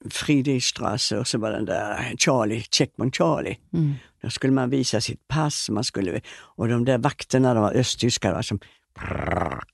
[0.09, 3.57] Friedrichstraße och så var den där Charlie, Checkpoint Charlie.
[3.73, 3.93] Mm.
[4.21, 6.21] Då skulle man visa sitt pass man skulle,
[6.55, 8.59] och de där vakterna, de var östtyskar, var som,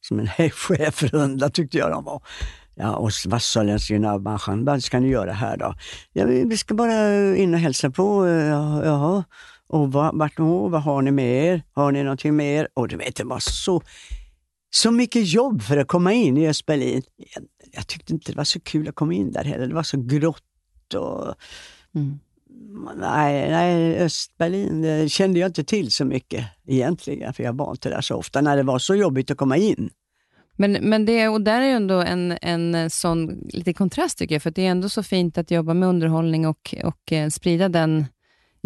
[0.02, 2.24] som en schäferhundar tyckte jag de var.
[2.76, 4.66] Ja, och sollen genau machen?
[4.66, 5.76] Vad ska ni göra här då?
[6.14, 8.26] Ja, vi ska bara in och hälsa på.
[8.26, 9.24] eh, Ja, jaha.
[9.68, 10.68] Och vad, vart då?
[10.68, 11.64] Vad har ni med er?
[11.74, 12.68] Har ni någonting med er?
[12.74, 13.82] Och du vet, det var så,
[14.70, 17.02] så mycket jobb för att komma in i Östberlin.
[17.18, 19.68] Jag, jag tyckte inte det var så kul att komma in där heller.
[19.68, 21.36] Det var så grått och
[21.96, 22.20] Mm.
[22.96, 27.90] Nej, nej, Östberlin det kände jag inte till så mycket egentligen, för jag var inte
[27.90, 29.90] där så ofta när det var så jobbigt att komma in.
[30.58, 34.42] Men, men det, och där är ju ändå en, en sån lite kontrast tycker jag,
[34.42, 38.06] för det är ändå så fint att jobba med underhållning och, och eh, sprida den,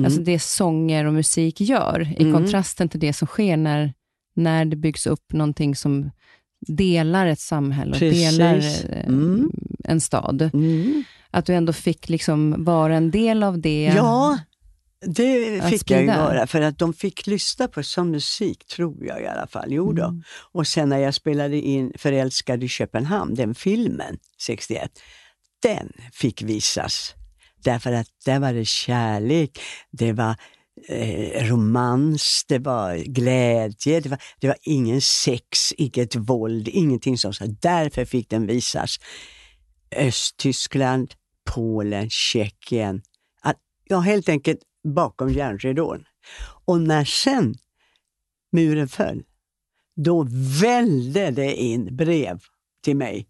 [0.06, 2.34] alltså det sånger och musik gör, i Mm.
[2.34, 3.94] kontrasten till det som sker när,
[4.36, 6.12] när det byggs upp någonting som
[6.68, 8.38] delar ett samhälle och Precis.
[8.38, 8.56] delar
[8.90, 9.52] eh, Mm.
[9.84, 10.50] en stad.
[10.54, 11.04] Mm.
[11.32, 13.94] Att du ändå fick liksom vara en del av det.
[13.96, 14.40] Ja,
[15.06, 19.22] det fick jag ju vara, för att de fick lyssna på som musik, tror jag
[19.22, 19.68] i alla fall.
[19.72, 20.04] Jo då.
[20.04, 20.24] Mm.
[20.52, 24.92] Och sen när jag spelade in Förälskad i Köpenhamn, den filmen, 61,
[25.64, 27.16] den fick visas.
[27.64, 29.60] Därför att där var det kärlek,
[29.92, 30.36] det var
[30.88, 37.36] eh, romans, det var glädje, det var, det var ingen sex, inget våld, ingenting sånt.
[37.36, 39.00] Så därför fick den visas.
[39.96, 41.14] Östtyskland,
[41.54, 43.02] Polen, Tjeckien.
[43.42, 46.06] Att, ja, helt enkelt bakom järnridån.
[46.66, 47.56] Och när sen
[48.52, 49.24] muren föll,
[49.96, 50.28] då
[50.62, 52.40] välde det in brev
[52.84, 53.28] till mig.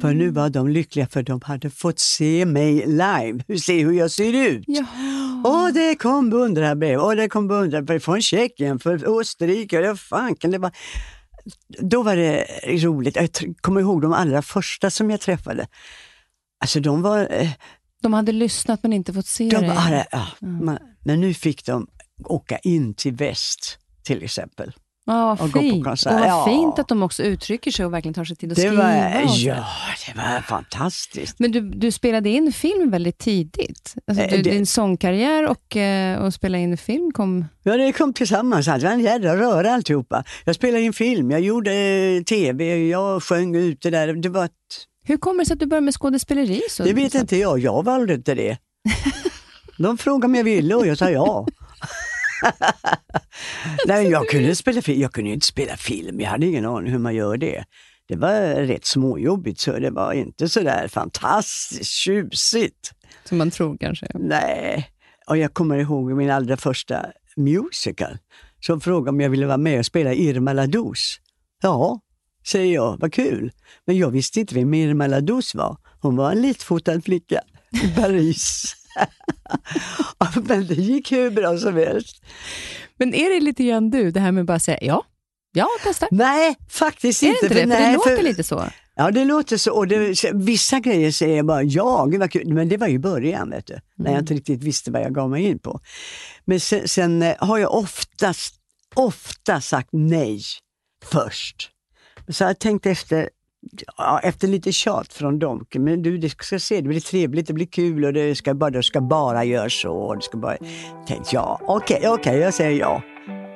[0.00, 4.10] För nu var de lyckliga för de hade fått se mig live, se hur jag
[4.10, 4.64] ser ut.
[4.66, 5.42] Jaha.
[5.44, 10.58] Och det kom beundrarbrev och det kom beundrarbrev från Tjeckien, för Österrike, det fanken, det
[10.58, 10.72] var...
[11.80, 13.16] Då var det roligt.
[13.16, 13.28] Jag
[13.60, 15.66] kommer ihåg de allra första som jag träffade.
[16.60, 17.28] Alltså de var...
[17.30, 17.50] eh,
[18.02, 19.68] De hade lyssnat men inte fått se De det.
[19.68, 21.86] var ja, man, men nu fick de
[22.24, 24.72] åka in till väst till exempel.
[25.12, 25.84] Ja, och gå på fint.
[25.84, 26.12] konsert.
[26.12, 26.44] Och vad Ja.
[26.48, 28.82] fint att de också uttrycker sig och verkligen tar sig tid att Det skriva.
[28.82, 28.90] var,
[29.36, 29.54] ja,
[30.06, 31.38] det var fantastiskt.
[31.38, 33.94] Men du, du spelade in film väldigt tidigt.
[34.06, 37.44] Alltså, Eh, du, det- Din sångkarriär och, eh, och spela in film kom...
[37.62, 38.66] Ja, det kom tillsammans.
[38.66, 40.24] Det var en jädra röra alltihopa.
[40.44, 44.12] Jag spelade in film, jag gjorde eh, tv, jag sjöng ut det där.
[44.14, 44.52] Det, var ett,
[45.04, 46.60] Hur kommer det sig att du började med skådespeleri?
[46.70, 48.56] Så, det vet så- inte jag, jag valde inte det.
[49.78, 51.46] De frågade om jag ville och jag sa ja.
[53.86, 57.14] Nej, jag kunde, spela, jag kunde inte spela film, jag hade ingen aning hur man
[57.14, 57.64] gör det.
[58.08, 62.92] Det var rätt småjobbigt, så det var inte så där fantastiskt tjusigt.
[63.24, 64.06] Som man tror kanske.
[64.14, 64.90] Nej,
[65.26, 68.18] och jag kommer ihåg min allra första musical.
[68.60, 71.16] Så frågade om jag ville vara med och spela Irma Ladous.
[71.62, 72.00] Ja,
[72.46, 73.52] säger jag, vad kul.
[73.84, 75.76] Men jag visste inte vem Irma Ladous var.
[76.00, 77.40] Hon var en litfotad flicka
[77.82, 78.76] i Paris.
[80.18, 82.22] Ja, Men det gick hur bra som helst.
[82.96, 85.04] Men är det lite grann du, det här med att bara säga ja,
[85.52, 86.06] ja, testa?
[86.10, 87.46] Nej, faktiskt Är det inte.
[87.46, 87.60] inte det?
[87.60, 88.64] För nej, det låter för- lite så.
[88.94, 89.72] Ja, det låter så.
[89.72, 92.52] Och det, vissa grejer säger jag bara ja, gud vad kul.
[92.54, 93.80] Men det var ju början, vet du.
[93.96, 95.80] När jag inte riktigt visste vad jag gav mig in på.
[96.44, 98.54] Men sen, sen eh, har jag oftast,
[98.94, 100.42] ofta sagt nej
[101.04, 101.70] först.
[102.28, 103.30] Så jag tänkte efter,
[103.96, 107.52] ja, efter lite tjat från dem, men du, det ska se, det blir trevligt, det
[107.52, 109.92] blir kul och det ska bara, det ska bara göra så.
[109.92, 110.56] Och det ska bara,
[111.06, 113.02] tänkte ja, okej, okay, okej, okay, jag säger ja.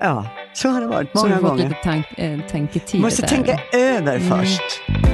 [0.01, 1.41] Ja, så har det varit många gånger.
[1.41, 3.01] Så du har fått lite tank, äh, tänketid?
[3.01, 3.29] Måste där.
[3.29, 5.14] tänka över mm.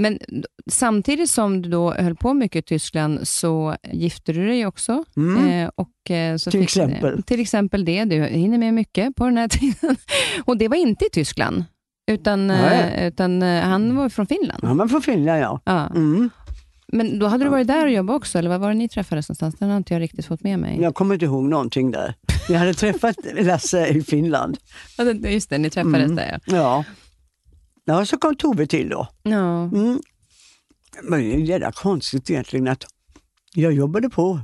[0.00, 0.18] Men
[0.70, 5.04] samtidigt som du då höll på mycket i Tyskland så gifte du dig också.
[5.16, 5.48] Mm.
[5.48, 7.22] Eh, och, eh, så till exempel?
[7.22, 8.04] Till exempel det.
[8.04, 9.96] Du hinner med mycket på den här tiden.
[10.44, 11.64] Och det var inte i Tyskland,
[12.10, 14.64] utan, eh, utan eh, han var från Finland.
[14.64, 15.60] Han var från Finland, ja.
[15.64, 15.86] ja.
[15.86, 16.30] Mm.
[16.92, 19.28] Men då hade du varit där och jobbat också, eller vad var det ni träffades
[19.28, 19.54] någonstans?
[19.54, 20.80] Den har inte jag riktigt fått med mig.
[20.80, 22.14] Jag kommer inte ihåg någonting där.
[22.48, 24.58] Vi hade träffat Lasse i Finland.
[25.24, 26.16] Just det, ni träffades mm.
[26.16, 26.56] där ja.
[26.56, 26.84] ja.
[27.88, 29.08] Ja, så kom Tove till då.
[29.22, 29.62] Ja.
[29.62, 30.00] Mm.
[31.02, 32.84] Men det är jävla konstigt egentligen att
[33.54, 34.40] jag jobbade på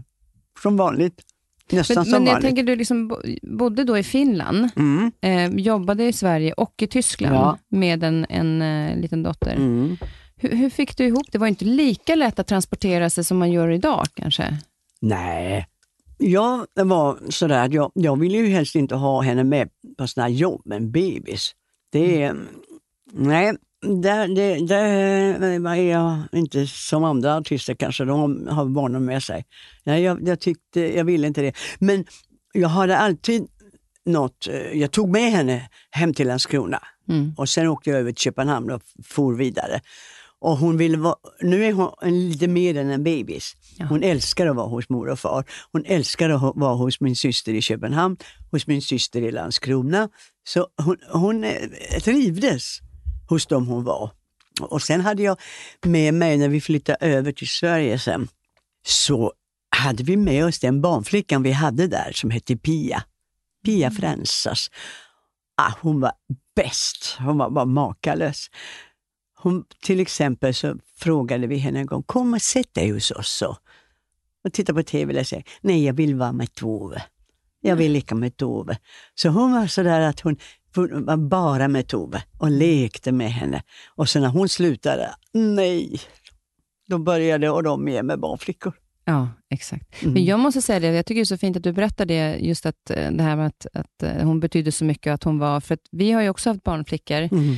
[0.63, 1.23] som vanligt.
[1.73, 2.49] Nästan men, som men jag vanligt.
[2.49, 5.13] tänker, du liksom bodde då i Finland, mm.
[5.21, 7.59] eh, jobbade i Sverige och i Tyskland ja.
[7.69, 9.55] med en, en uh, liten dotter.
[9.55, 9.97] Mm.
[10.37, 11.39] Hur, hur, fick du ihop det?
[11.39, 14.59] var inte lika lätt att transportera sig som man gör idag kanske?
[15.01, 15.67] Nej,
[16.19, 20.63] jag var sådär jag, jag ville ju helst inte ha henne med på sådana jobb
[20.65, 21.53] med en bebis.
[21.93, 22.37] Det är,
[23.17, 23.57] Nej,
[24.03, 29.45] där, det, där är jag inte som andra artister kanske, de har barnen med sig.
[29.85, 31.53] Nej, jag, jag, tyckte, jag ville inte det.
[31.79, 32.05] Men
[32.53, 33.47] jag hade alltid
[34.05, 37.35] något, eh, jag tog med henne hem till Landskrona mm.
[37.37, 39.81] och sen åkte jag över till Köpenhamn och for vidare.
[40.41, 41.91] Och hon ville vara, nu är hon
[42.29, 43.57] lite mer än en bebis.
[43.79, 43.87] Ja.
[43.87, 45.45] Hon älskar att vara hos mor och far.
[45.73, 48.17] Hon älskar att vara hos min syster i Köpenhamn,
[48.51, 50.09] hos min syster i Landskrona.
[50.49, 51.53] Så hon, hon eh,
[52.05, 52.79] trivdes
[53.29, 54.11] hos dem hon var.
[54.61, 55.41] Och sen hade jag
[55.83, 58.29] med mig, när vi flyttade över till Sverige sen,
[58.87, 59.33] så
[59.77, 63.05] hade vi med oss den barnflickan vi hade där som hette Pia.
[63.65, 63.97] Pia mm.
[63.97, 64.71] Fransas.
[65.57, 66.13] Ah, hon var
[66.57, 68.51] bäst, hon var bara makalös.
[69.37, 73.29] Hon, till exempel så frågade vi henne en gång, kom och sätt dig hos oss
[73.29, 73.57] så.
[74.45, 77.03] och titta på TV och säga, nej jag vill vara med Tove.
[77.61, 78.79] Jag vill leka med Tove.
[79.15, 80.37] Så hon var sådär att hon
[80.77, 83.63] var bara med Tove och lekte med henne.
[83.97, 86.01] Och sen när hon slutade, nej,
[86.87, 88.73] då började och de med med barnflickor.
[89.05, 90.03] Ja, exakt.
[90.03, 90.15] Mm.
[90.15, 92.37] Men jag måste säga det, jag tycker det är så fint att du berättar det,
[92.41, 95.39] just att eh, det här med att, att eh, hon betydde så mycket, att hon
[95.39, 97.55] var, för vi har ju också haft barnflickor, mm.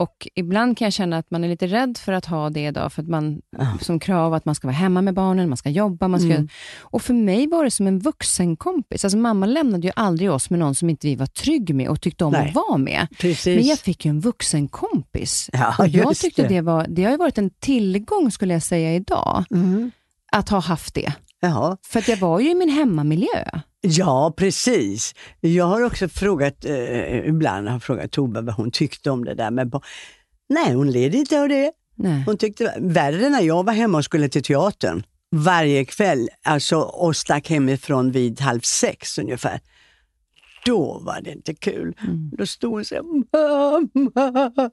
[0.00, 2.92] Och ibland kan jag känna att man är lite rädd för att ha det idag,
[2.92, 3.42] för att man,
[3.80, 6.08] som krav att man ska vara hemma med barnen, man ska jobba.
[6.08, 6.48] Man ska, mm.
[6.80, 9.04] Och för mig var det som en vuxenkompis.
[9.04, 12.00] Alltså mamma lämnade ju aldrig oss med någon som inte vi var trygg med och
[12.00, 12.48] tyckte om Nej.
[12.48, 13.06] att vara med.
[13.18, 13.56] Precis.
[13.56, 15.50] Men jag fick ju en vuxenkompis.
[15.52, 16.48] Ja, och jag tyckte det.
[16.48, 16.60] det.
[16.60, 19.44] var, det har varit en tillgång, skulle jag säga, idag.
[19.50, 19.90] Mm.
[20.32, 21.12] Att ha haft det.
[21.40, 21.76] Jaha.
[21.82, 23.60] För att jag var ju i min hemmamiljö.
[23.80, 25.14] Ja, precis.
[25.40, 29.50] Jag har också frågat, eh, ibland har frågat Tove vad hon tyckte om det där
[29.50, 29.82] med barn.
[30.48, 31.72] Nej, hon led inte av det.
[31.94, 32.22] Nej.
[32.26, 35.02] Hon tyckte värre när jag var hemma och skulle till teatern
[35.36, 39.60] varje kväll, alltså och stack hemifrån vid halv sex ungefär.
[40.64, 41.96] Då var det inte kul.
[42.00, 42.30] Mm.
[42.38, 44.70] Då stod hon så här, mamma.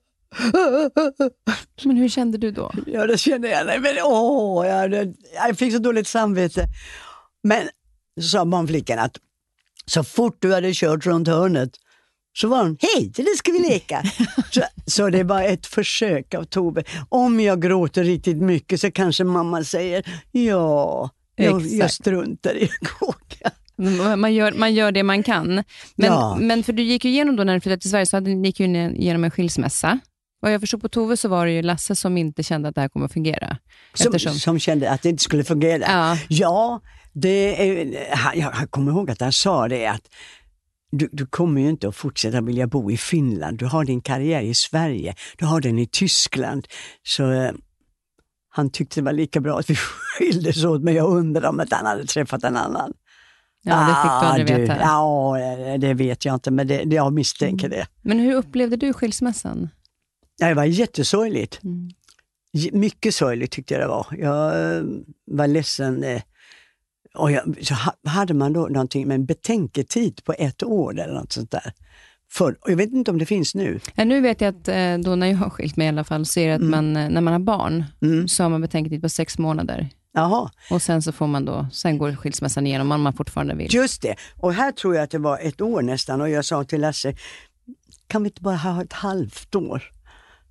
[1.84, 2.72] Men hur kände du då?
[2.86, 3.66] Ja, det kände jag.
[3.66, 5.14] Nej, men, åh, jag,
[5.48, 6.66] jag fick så dåligt samvete.
[7.44, 7.70] Men
[8.18, 9.18] så sa barnflickan att
[9.86, 11.72] så fort du hade kört runt hörnet
[12.34, 14.04] så var hon, hej, det ska vi leka.
[14.52, 16.84] så, så det var ett försök av Tove.
[17.10, 23.02] Om jag gråter riktigt mycket så kanske mamma säger, ja, jag, jag struntar i att
[23.02, 23.52] åka.
[24.16, 25.56] Man gör, man gör det man kan.
[25.56, 26.38] Men, ja.
[26.40, 28.58] men för du gick ju igenom då när du flyttade till Sverige, så hade, gick
[28.58, 30.00] du igenom en skilsmässa.
[30.40, 32.82] Vad jag förstår på Tove så var det ju Lasse som inte kände att det
[32.82, 33.58] här kommer att fungera.
[33.94, 34.34] Som, eftersom...
[34.34, 35.86] som kände att det inte skulle fungera?
[35.88, 36.18] Ja.
[36.30, 36.82] ja
[37.22, 40.08] det är, jag kommer ihåg att han sa det att
[40.92, 43.58] du, du, kommer ju inte att fortsätta vilja bo i Finland.
[43.58, 46.68] Du har din karriär i Sverige, du har den i Tyskland.
[47.04, 47.52] Så eh,
[48.50, 49.76] han tyckte det var lika bra att vi
[50.18, 52.94] skildes åt, men jag undrar om att han hade träffat en annan.
[53.64, 54.82] Ja, det fick du aldrig ah, veta.
[54.82, 57.88] Ja, det vet jag inte, men det, jag misstänker det.
[58.02, 59.70] Men hur upplevde du skilsmässan?
[60.40, 61.64] Det var jättesorgligt.
[61.64, 61.90] Mm.
[62.72, 64.08] Mycket sorgligt tyckte jag det var.
[64.12, 64.84] Jag eh,
[65.26, 66.04] var ledsen.
[66.04, 66.22] Eh,
[67.18, 67.76] och jag, så
[68.10, 71.74] hade man då någonting med en betänketid på ett år eller något sånt där.
[72.32, 73.80] För, och jag vet inte om det finns nu.
[73.96, 76.26] Ja, nu vet jag att eh, då när jag har skilt mig i alla fall,
[76.26, 76.72] så är det att mm.
[76.72, 78.28] man, när man har barn, mm.
[78.28, 79.90] så har man betänketid på sex månader.
[80.14, 83.74] Jaha, Och sen så får man då, sen går skilsmässan igenom om man fortfarande vill.
[83.74, 84.16] just det.
[84.36, 87.16] Och här tror jag att det var ett år nästan och jag sa till Lasse,
[88.08, 89.84] kan vi inte bara ha ett halvt år?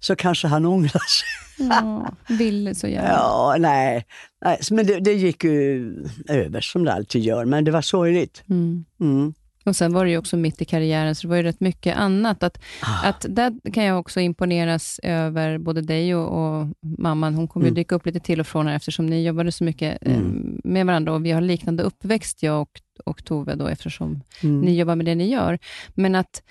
[0.01, 1.46] Så kanske han ångrar sig.
[1.59, 3.09] Ja, vill så gärna.
[3.09, 4.05] Ja, nej.
[4.45, 5.93] nej men det, det gick ju
[6.29, 8.43] över som det alltid gör, men det var sorgligt.
[8.51, 8.85] Mm.
[9.01, 9.35] Mm.
[9.65, 11.97] Och sen var det ju också mitt i karriären, så det var ju rätt mycket
[11.97, 12.43] annat.
[12.43, 13.09] Att, Ah.
[13.09, 16.27] att där kan jag också imponeras över både dig och,
[16.61, 16.67] och
[16.99, 17.35] mamman.
[17.35, 17.75] Hon kommer ju Mm.
[17.75, 20.61] dyka upp lite till och från här, eftersom ni jobbade så mycket eh, Mm.
[20.65, 21.13] med varandra.
[21.13, 24.61] Och vi har liknande uppväxt, jag och, och Tove, då, eftersom Mm.
[24.61, 25.59] ni jobbar med det ni gör.
[25.95, 26.43] Men att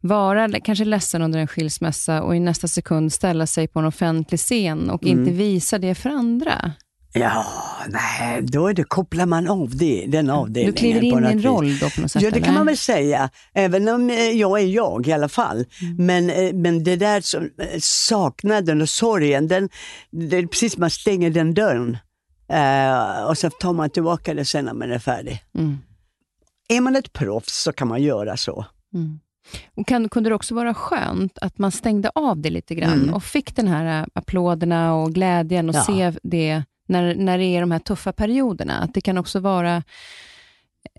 [0.00, 4.40] vara kanske ledsen under en skilsmässa och i nästa sekund ställa sig på en offentlig
[4.40, 5.18] scen och Mm.
[5.18, 6.72] inte visa det för andra.
[7.12, 7.46] Ja,
[7.88, 10.72] nej, då är det, kopplar man av det, den avdelningen.
[10.74, 12.22] Du kliver in i en roll då på något sätt?
[12.22, 12.58] Ja, det kan eller?
[12.58, 13.30] man väl säga.
[13.54, 15.64] Även om eh, jag är jag i alla fall.
[15.82, 16.06] Mm.
[16.06, 19.68] Men, eh, men det där som, eh, saknaden och sorgen, den,
[20.10, 21.96] det är precis som man stänger den dörren.
[22.52, 25.42] Eh, och så tar man tillbaka det sen när man är färdig.
[25.58, 25.78] Mm.
[26.68, 28.66] Är man ett proffs så kan man göra så.
[28.94, 29.18] Mm.
[29.76, 33.14] Och kan, kunde det också vara skönt att man stängde av det lite grann Mm.
[33.14, 35.82] och fick den här äh, applåderna och glädjen och Ja.
[35.84, 38.78] se det när, när det är de här tuffa perioderna?
[38.78, 39.82] Att det kan också vara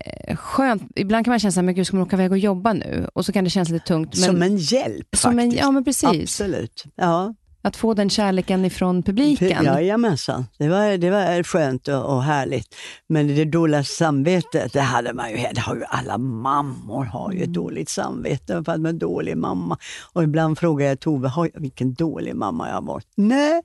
[0.04, 0.82] eh, skönt.
[0.96, 3.08] Ibland kan man känna att gud, ska man åka iväg och jobba nu?
[3.14, 4.14] Och så kan det kännas lite tungt.
[4.14, 5.62] Men, som en hjälp som en, faktiskt.
[5.62, 6.22] ja, men precis.
[6.22, 6.84] Absolut.
[6.96, 7.34] Ja.
[7.64, 9.64] Att få den kärleken ifrån publiken.
[9.64, 12.74] Jajamensan, det var, det var skönt och, och härligt.
[13.08, 17.36] Men det dåliga samvetet, det hade man ju, det har ju alla mammor har ju
[17.38, 17.48] Mm.
[17.50, 19.78] ett dåligt samvete för att man är dålig mamma.
[20.12, 23.06] Och ibland frågar jag Tove, har jag, vilken dålig mamma jag har varit?
[23.14, 23.62] Nej,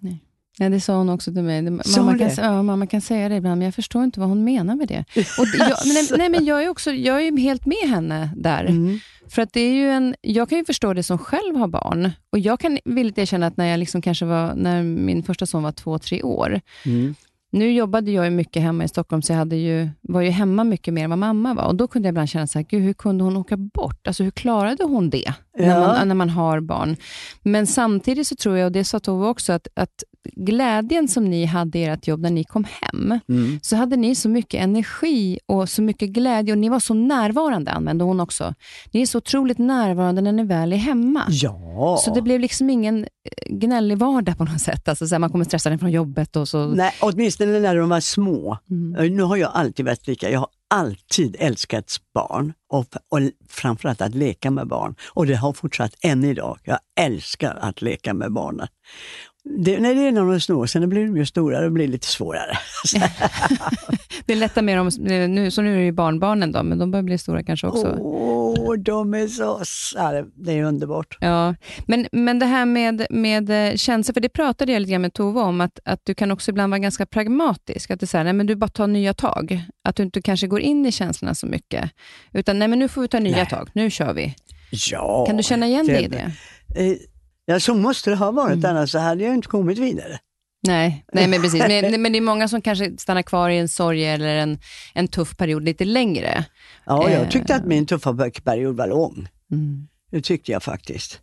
[0.59, 1.61] Ja, det sa hon också till mig.
[1.61, 4.75] Mamma kan, ja, mamma kan säga det ibland, men jag förstår inte vad hon menar
[4.75, 5.05] med det.
[5.15, 8.65] Och jag, nej, nej, men jag är, också, jag är helt med henne där.
[8.65, 8.99] Mm.
[9.29, 12.11] För att det är ju en, jag kan ju förstå det som själv har barn.
[12.31, 15.63] Och jag kan villigt erkänna att när jag liksom kanske var, när min första son
[15.63, 16.61] var två, tre år.
[16.85, 17.15] Mm.
[17.51, 20.63] Nu jobbade jag ju mycket hemma i Stockholm, så jag hade ju, var ju hemma
[20.63, 21.63] mycket mer än vad mamma var.
[21.63, 24.07] Och Då kunde jag ibland känna så här, gud hur kunde hon åka bort?
[24.07, 25.33] Alltså hur klarade hon det?
[25.57, 25.79] När, Ja.
[25.79, 26.95] man, när man har barn.
[27.43, 30.03] Men samtidigt så tror jag, och det sa Tove också, att, att
[30.35, 33.59] glädjen som ni hade i ert jobb när ni kom hem, Mm.
[33.63, 37.71] så hade ni så mycket energi och så mycket glädje och ni var så närvarande,
[37.71, 38.53] använde hon också.
[38.91, 41.23] Ni är så otroligt närvarande när ni väl är hemma.
[41.29, 41.97] Ja.
[42.05, 43.07] Så det blev liksom ingen eh,
[43.49, 44.87] gnällig vardag på något sätt.
[44.87, 46.67] Alltså, så här, man kommer stressad från jobbet och så...
[46.67, 48.57] Nej, åtminstone när de var små.
[48.69, 48.95] Mm.
[49.05, 50.29] Eh, Nu har jag alltid varit lika.
[50.31, 54.95] Jag har alltid älskat barn och, och framförallt att leka med barn.
[55.13, 56.57] Och det har fortsatt än idag.
[56.63, 58.67] Jag älskar att leka med barnen.
[59.59, 62.07] Det, när det är när de små, sen blir de ju stora och blir lite
[62.07, 62.57] svårare.
[64.25, 66.91] Det är lättare med dem, nu, så nu är det ju barnbarnen då, men de
[66.91, 67.97] börjar bli stora kanske också.
[67.99, 69.61] Åh, de är så...
[69.95, 71.17] ja, det- Det är underbart.
[71.21, 71.55] Ja,
[71.85, 75.13] men, men det här med, med eh, känslor, för det pratade jag lite grann med
[75.13, 77.91] Tove om, att, att du kan också ibland vara ganska pragmatisk.
[77.91, 79.61] Att det är så här, nej men du bara tar nya tag.
[79.83, 81.89] Att du inte kanske går in i känslorna så mycket.
[82.33, 83.45] Utan nej men nu får vi ta nya Nej.
[83.49, 84.35] tag, nu kör vi.
[84.91, 86.31] Ja, Kan du känna igen dig i det?
[86.75, 86.97] Eh,
[87.49, 88.65] Ja, så måste det ha varit, Mm.
[88.71, 90.19] annars så hade jag inte kommit vidare.
[90.67, 91.59] Nej, nej men precis.
[91.67, 94.59] Men, men det är många som kanske stannar kvar i en sorg eller en,
[94.93, 96.45] en tuff period lite längre.
[96.85, 97.29] Ja, jag Eh.
[97.29, 99.27] tyckte att min tuffa period var lång.
[99.51, 99.87] Mm.
[100.11, 101.19] Det tyckte jag faktiskt.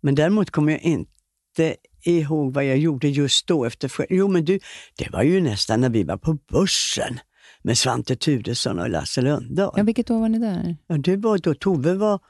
[0.00, 3.64] Men däremot kommer jag inte ihåg vad jag gjorde just då.
[3.64, 4.58] efter Jo, men du,
[4.98, 7.20] det var ju nästan när vi var på börsen
[7.62, 9.74] med Svante Tudesson och Lasse Lundahl.
[9.76, 10.76] Ja, vilket år var ni där?
[10.86, 12.20] Ja, det var då Tove var,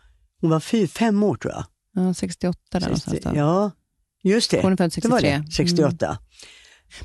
[0.41, 1.65] hon var fyra, fem år tror jag.
[2.07, 3.31] Ja, 68 där någonstans då.
[3.35, 3.71] Ja,
[4.23, 4.63] just det.
[4.63, 5.43] Hon är född Det var 63.
[5.47, 6.19] det, 68.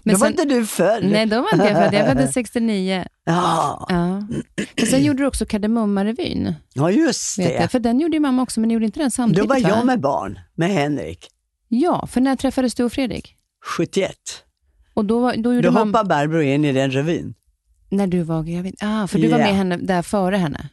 [0.03, 1.03] Men då var sen- inte du född.
[1.05, 1.93] Nej, då var inte jag född.
[1.93, 3.05] Jag föddes 69.
[3.25, 4.27] Ja, Ja.
[4.77, 6.53] Men sen gjorde du också Kardemummarevyn.
[6.73, 7.53] ja, just det.
[7.53, 7.71] jag.
[7.71, 9.69] För den gjorde ju mamma också, men ni gjorde inte den Då samtidigt var jag
[9.77, 9.83] va?
[9.83, 11.27] med barn, med Henrik,
[11.67, 13.35] Ja, för när träffades du och Fredrik?
[13.77, 14.11] 71.
[14.93, 15.85] Och då, var- då gjorde Då mamma...
[15.99, 17.33] hoppade Barbro in i den revyn.
[17.89, 18.75] När du var gravid?
[18.81, 19.45] Ah, för du var Ja.
[19.45, 20.69] med henne där före henne?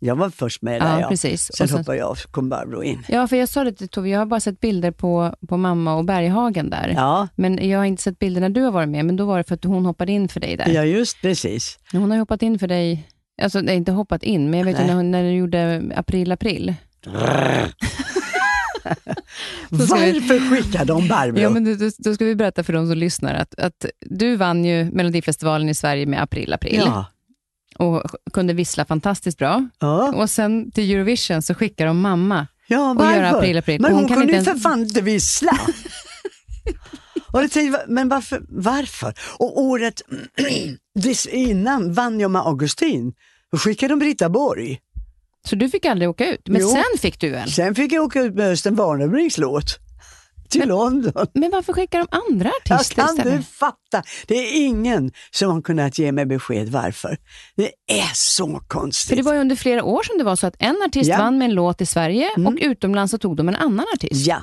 [0.00, 1.08] Jag var först med där, ja.
[1.08, 1.50] precis.
[1.54, 3.02] Sen, sen- hoppade jag så kom Barbro in.
[3.08, 5.94] Ja, för jag sa det till Tove, jag har bara sett bilder på, på mamma
[5.94, 6.92] och Berghagen där.
[6.96, 9.38] Ja, Men jag har inte sett bilder när du har varit med, men då var
[9.38, 10.68] det för att hon hoppade in för dig där.
[10.68, 11.78] ja just precis.
[11.92, 13.08] Hon har hoppat in för dig,
[13.42, 16.32] alltså nej, inte hoppat in, men jag vet ju när, hon- när du gjorde april,
[16.32, 16.74] april.
[19.86, 21.40] Ska vi- Varför skickade de Barbro?
[21.40, 24.64] Ja, men då- då ska vi berätta för de som lyssnar att, att du vann
[24.64, 27.06] ju Melodifestivalen i Sverige med april, april ja.
[27.78, 29.68] Och kunde vissla fantastiskt bra.
[29.78, 30.12] Ja.
[30.16, 32.46] Och sen till Eurovision så skickar de mamma.
[32.68, 33.22] ja, Och varför?
[33.22, 33.80] april, april.
[33.80, 35.52] Men hon, hon kunde ju inte för ens- fan inte vissla.
[37.32, 38.42] och jag tänkte, men varför?
[38.48, 39.14] varför?
[39.38, 40.02] Och året
[41.32, 43.12] innan vann jag med Augustin.
[43.52, 44.80] Då skickade de Britta Borg.
[45.48, 46.68] Så du fick aldrig åka ut, men Jo.
[46.68, 47.48] sen fick du en.
[47.48, 49.78] Sen fick jag åka ut med Östen Warnerbrings låt.
[50.48, 51.26] Till London.
[51.34, 53.46] Men varför skickar de andra Jag artister kan du istället?
[53.46, 54.02] fatta?
[54.26, 57.16] Det är ingen som har kunnat ge mig besked varför.
[57.56, 59.08] Det är så konstigt.
[59.08, 61.14] För det var ju under flera år som det var så att en artist Ja.
[61.14, 61.24] Mm.
[61.24, 64.26] vann med en låt i Sverige och utomlands så tog de en annan artist.
[64.26, 64.42] Ja.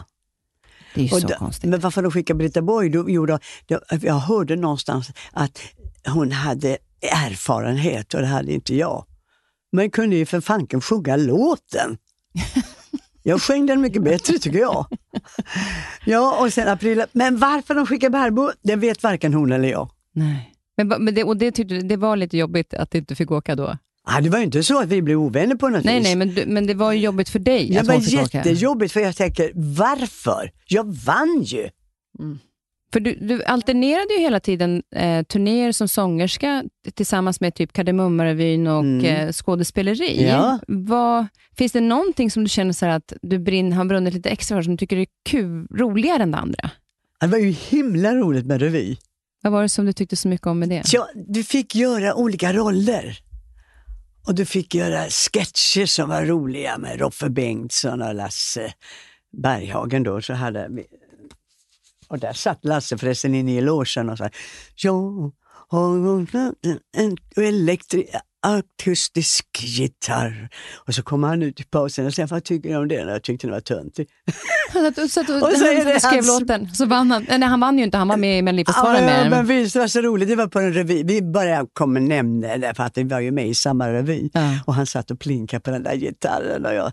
[0.93, 1.69] Det är ju Och så då- konstigt.
[1.69, 2.89] Men varför de skickade Britta Borg?
[2.89, 5.59] Då, jo, då, då, jag hörde någonstans att
[6.07, 9.05] hon hade erfarenhet och det hade inte jag.
[9.71, 11.97] Men kunde ju för fanken sjunga låten.
[13.27, 14.85] Jag sjöng den mycket bättre tycker jag.
[16.05, 17.03] Ja, och sen april.
[17.11, 19.89] Men varför de skickar Barbro, det vet varken hon eller jag.
[20.13, 20.51] Nej.
[20.77, 23.55] Men, men det, och det, tyckte, det var lite jobbigt att du inte fick åka
[23.55, 23.77] då?
[24.07, 26.03] Ah, det var ju inte så att vi blev ovänner på något Nej, vis.
[26.07, 28.37] nej, men, du, men det var ju jobbigt för dig Det var åka.
[28.37, 30.51] jättejobbigt för jag tänker, varför?
[30.67, 31.69] Jag vann ju.
[32.95, 38.67] För du, du alternerade ju hela tiden eh, turnéer som sångerska tillsammans med typ Kardemummarevyn
[38.67, 40.17] och eh, skådespeleri.
[40.17, 40.29] Mm.
[40.29, 40.59] Ja.
[40.67, 41.27] Vad,
[41.57, 44.57] finns det någonting som du känner så här att du brinn, har brunnit lite extra
[44.57, 46.69] för, som du tycker är kul, roligare än det andra?
[47.19, 48.97] Det var ju himla roligt med revy.
[49.43, 50.83] Vad var det som du tyckte så mycket om med det?
[50.93, 53.19] Ja, du fick göra olika roller.
[54.27, 58.73] Och du fick göra sketcher som var roliga med Roffe Bengtsson och Lasse
[59.43, 60.21] Berghagen då.
[60.21, 60.85] Så hade vi,
[62.07, 64.29] och där satt Lasse förresten inne i logen och sa
[64.75, 65.31] Jag
[65.67, 65.95] har
[66.97, 68.15] en elektri-
[68.45, 70.49] akustisk gitarr.
[70.87, 73.05] Och så kom han ut i pausen och sa vad tycker du om det?
[73.05, 73.59] Och jag tyckte det var
[75.07, 77.25] satt och, Och så är det skrev hans- låten, så vann han.
[77.29, 79.79] Nej, han vann ju inte, han var med i Melodifestivalen Ja, med men visst, det
[79.79, 80.27] var så roligt.
[80.29, 81.03] Det var på en revy.
[81.03, 84.29] Vi bara kommer nämna det för att vi var ju med i samma revy.
[84.33, 84.59] Ja.
[84.65, 86.85] Och han satt och plinkade på den där gitarren och jag...
[86.85, 86.91] eh,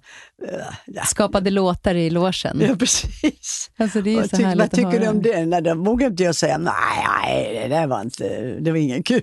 [0.86, 2.60] Ja, skapade låtar i logen.
[2.68, 3.70] ja precis.
[3.78, 5.46] Alltså, det är så tyck, vad tycker du om det?
[5.46, 6.72] Nej, då vågade inte jag säga nej,
[7.22, 8.24] nej, det där var inte,
[8.60, 9.22] det var ingen kul.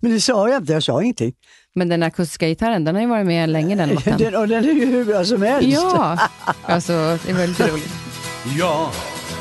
[0.00, 1.32] Men det sa jag inte, jag sa ingenting.
[1.76, 4.18] Men den akustiska gitarren, den har ju varit med länge den låten.
[4.18, 5.68] Den, och den är ju hur bra som helst.
[5.68, 6.18] Ja,
[6.62, 7.92] alltså det är väldigt roligt.
[8.58, 8.90] Jag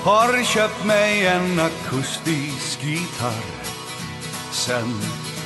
[0.03, 3.43] har köpt mig en akustisk gitarr
[4.51, 5.01] Sen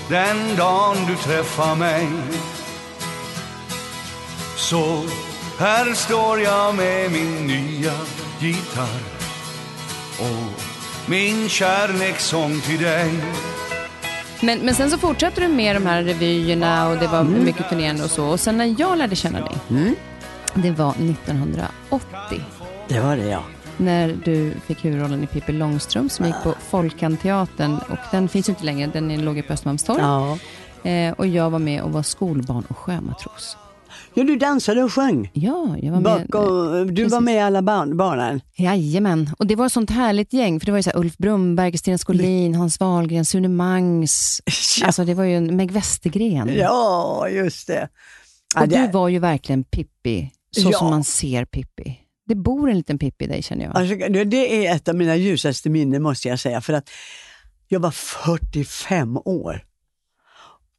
[0.10, 2.08] den dagen du träffar mig
[4.56, 5.04] Så
[5.60, 7.94] här står jag med min nya
[8.40, 9.04] gitarr
[10.20, 10.62] Och
[11.10, 13.12] min kärlekssång till dig
[14.42, 17.44] Men, men sen så fortsatte du med de här revyerna och det var Mm.
[17.44, 18.26] mycket turnerande och så.
[18.26, 19.56] Och sen när jag lärde känna dig,
[20.54, 22.42] det var 1980.
[22.88, 23.44] Det var det ja.
[23.78, 27.78] När du fick huvudrollen i Pippi Långstrump som gick på Folkanteatern.
[27.90, 30.00] Och den finns ju inte längre, den låg på Östermalmstorg.
[30.02, 30.38] ja.
[30.90, 33.58] Eh, och jag var med och var skolbarn och sjömatros.
[34.14, 35.32] Ja, du dansade och sjöng.
[35.34, 36.28] Ja, jag var med.
[36.30, 38.42] Bakom, du var med i alla barn, barnen.
[38.56, 41.18] Jajamän, och det var ett sånt härligt gäng, för det var ju så här Ulf
[41.18, 44.42] Brunnberg, Kristina Skolin, Hans Wahlgren, Sune Mangs.
[44.80, 44.86] Ja.
[44.86, 46.52] Alltså det var ju en Meg Westergren.
[46.56, 47.90] Ja, just det.
[48.56, 50.78] Ja, Och det- du var ju verkligen Pippi, så Ja.
[50.78, 52.00] som man ser Pippi.
[52.28, 53.78] Det bor en liten Pippi i dig känner jag.
[53.78, 56.62] Alltså, det- det är ett av mina ljusaste minnen måste jag säga.
[56.62, 56.90] För att
[57.68, 59.64] jag var 45 år.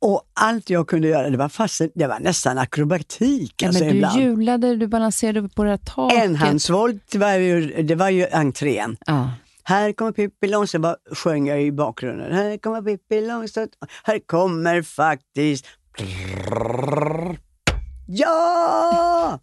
[0.01, 3.55] Och allt jag kunde göra, det var, fast, det var nästan akrobatik.
[3.57, 4.20] ja, alltså, men du ibland.
[4.20, 6.24] hjulade, du balanserade på det här taket.
[6.24, 8.96] Enhandsvolt var ju, det var ju entrén.
[9.07, 9.30] Ja.
[9.64, 12.32] Här kommer Pippi Långstrump, bara sjöng jag i bakgrunden.
[12.32, 13.70] Här kommer Pippi Långstrump,
[14.05, 15.66] här kommer faktiskt...
[18.07, 19.40] Ja!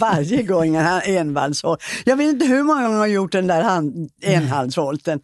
[0.00, 1.82] Varje gång en enhandsvolt.
[2.04, 5.20] Jag vet inte hur många gånger jag har gjort den där hand, enhandsvolten.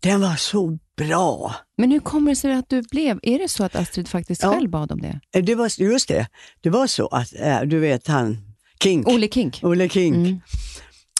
[0.00, 1.54] Den var så bra.
[1.76, 4.52] Men hur kommer det sig att du blev, är det så att Astrid faktiskt Ja.
[4.54, 5.20] själv bad om det?
[5.32, 6.26] Eh, Det var, just det,
[6.60, 8.38] det var så att, äh, du vet han,
[8.82, 9.08] Kink.
[9.08, 9.60] Olle Kink?
[9.62, 10.16] Olle Kink.
[10.16, 10.40] Mm.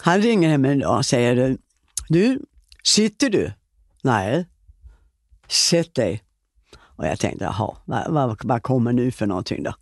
[0.01, 1.57] Han ringer hem en dag och säger
[2.09, 2.39] du,
[2.83, 3.51] sitter du?
[4.03, 4.45] Nej.
[5.47, 6.23] Sätt dig.
[6.79, 9.73] Och jag tänkte, jaha, vad, vad, vad kommer nu för någonting då?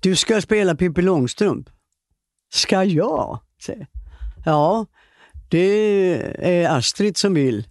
[0.00, 1.70] Du ska spela Pippi Långstrump.
[2.54, 3.40] Ska jag?
[3.66, 3.86] Säger.
[4.44, 4.86] Ja,
[5.48, 5.58] det
[6.38, 7.68] är Astrid som vill.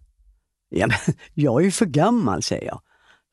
[0.72, 2.82] Ja, men jag är ju för gammal, säger jag.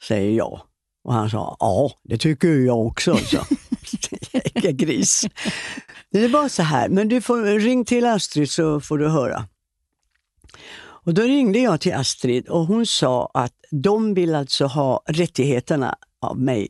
[0.03, 0.61] Säger jag.
[1.05, 3.16] Och han sa, ja, det tycker jag också.
[3.16, 3.39] Så.
[4.32, 5.26] Jäkla gris.
[6.11, 9.45] Det är bara så här, men du får ring till Astrid så får du höra.
[10.80, 15.97] Och då ringde jag till Astrid och hon sa att de vill alltså ha rättigheterna
[16.20, 16.68] av mig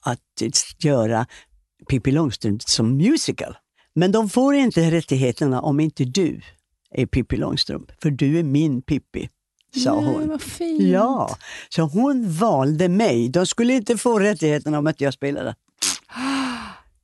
[0.00, 1.26] att göra
[1.88, 3.56] Pippi Långstrump som musical.
[3.94, 6.40] Men de får inte rättigheterna om inte du
[6.90, 9.28] är Pippi Långstrump, för du är min Pippi,
[9.80, 10.28] sa Nej, hon.
[10.28, 10.82] vad fint.
[10.82, 11.36] Ja,
[11.68, 13.28] så hon valde mig.
[13.28, 15.54] De skulle inte få rättigheterna om att jag spelade.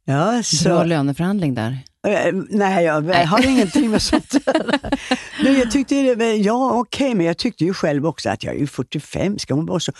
[0.04, 1.78] Ja, Bra så, löneförhandling där.
[2.06, 4.34] Eh, nej, jag har ingenting med sånt.
[5.44, 5.94] Nej, jag tyckte,
[6.24, 9.66] Ja, okej, men jag tyckte ju själv också att jag är ju 45, ska hon
[9.66, 9.92] vara så...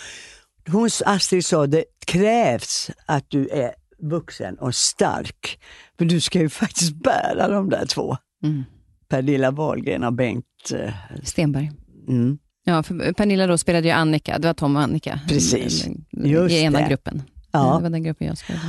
[0.67, 3.71] Hon, Astrid sa, det krävs att du är
[4.01, 5.59] vuxen och stark.
[5.97, 8.63] För du ska ju faktiskt bära de där två Mm.
[9.09, 10.45] Pernilla Wahlgren och Bengt...
[10.73, 10.93] eh,
[11.23, 11.71] Stenberg.
[12.07, 12.37] Mm.
[12.63, 14.39] Ja, för Pernilla då spelade ju Annika.
[14.39, 15.19] Det var Tom och Annika.
[15.27, 15.87] Precis.
[15.87, 16.87] I, Just I ena det.
[16.89, 17.23] gruppen.
[17.51, 17.75] Ja.
[17.77, 18.65] Det var den gruppen jag spelade.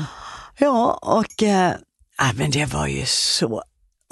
[0.58, 3.62] Ja, och ja, men det var ju så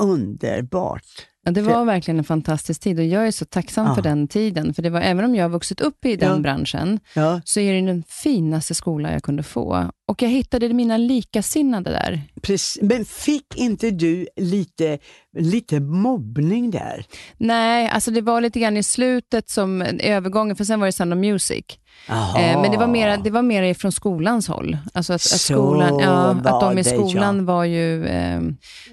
[0.03, 1.05] underbart.
[1.45, 3.95] Ja, det var verkligen en fantastisk tid och jag är så tacksam Ja.
[3.95, 4.75] för den tiden.
[4.75, 6.39] För det var, även om jag har vuxit upp i den Ja.
[6.39, 7.01] branschen,
[7.45, 9.91] så är det den finaste skola jag kunde få.
[10.13, 12.23] Och jag hittade mina likasinnade där.
[12.43, 12.83] precis.
[12.83, 14.99] Men fick inte du lite,
[15.39, 17.05] lite mobbning där?
[17.39, 21.13] Nej, alltså det var lite grann i slutet som övergången, för sen var det Sound
[21.13, 21.65] of Music.
[22.09, 24.79] Eh, men det var mera, det var mera från skolans håll.
[24.95, 28.41] Alltså att, att, Så skolan, ja, att de i skolan var ju, eh,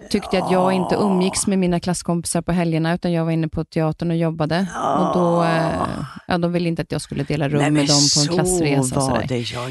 [0.09, 3.65] tyckte att jag inte umgicks med mina klasskompisar på helgerna, utan jag var inne på
[3.65, 4.67] teatern och jobbade.
[4.99, 5.87] Och då, eh,
[6.27, 8.33] ja, de ville inte att jag skulle dela rum Nej, med dem på en så
[8.33, 9.01] klassresa.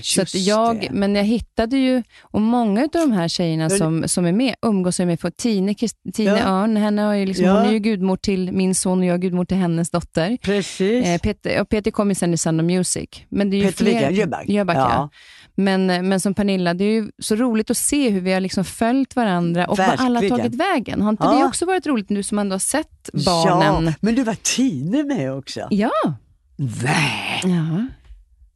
[0.03, 4.25] Så att jag, men jag hittade ju, och många av de här tjejerna som, som
[4.27, 5.21] är med umgås jag med.
[5.21, 5.75] För Tine,
[6.15, 6.37] Tine Ja.
[6.63, 7.53] Örn, henne har ju liksom, Ja.
[7.59, 10.37] hon är ju gudmor till min son och jag är gudmor till hennes dotter.
[10.43, 11.07] Precis.
[11.07, 13.09] Eh, Peter, och Peter kom ju sen i Sound of Music.
[13.29, 14.49] Men det är ju Peter fler, Jöback.
[14.49, 14.91] Jöback ja.
[14.93, 15.11] Ja.
[15.55, 18.65] Men, men som Pernilla, det är ju så roligt att se hur vi har liksom
[18.65, 20.37] följt varandra och vad alla har Verkligen.
[20.39, 21.03] tagit vägen.
[21.03, 21.39] Har inte Ja.
[21.39, 23.85] det också varit roligt, du som ändå har sett barnen?
[23.87, 25.61] Ja, men du var Tine med också?
[25.71, 25.91] Ja.
[26.57, 27.87] Nej, ja.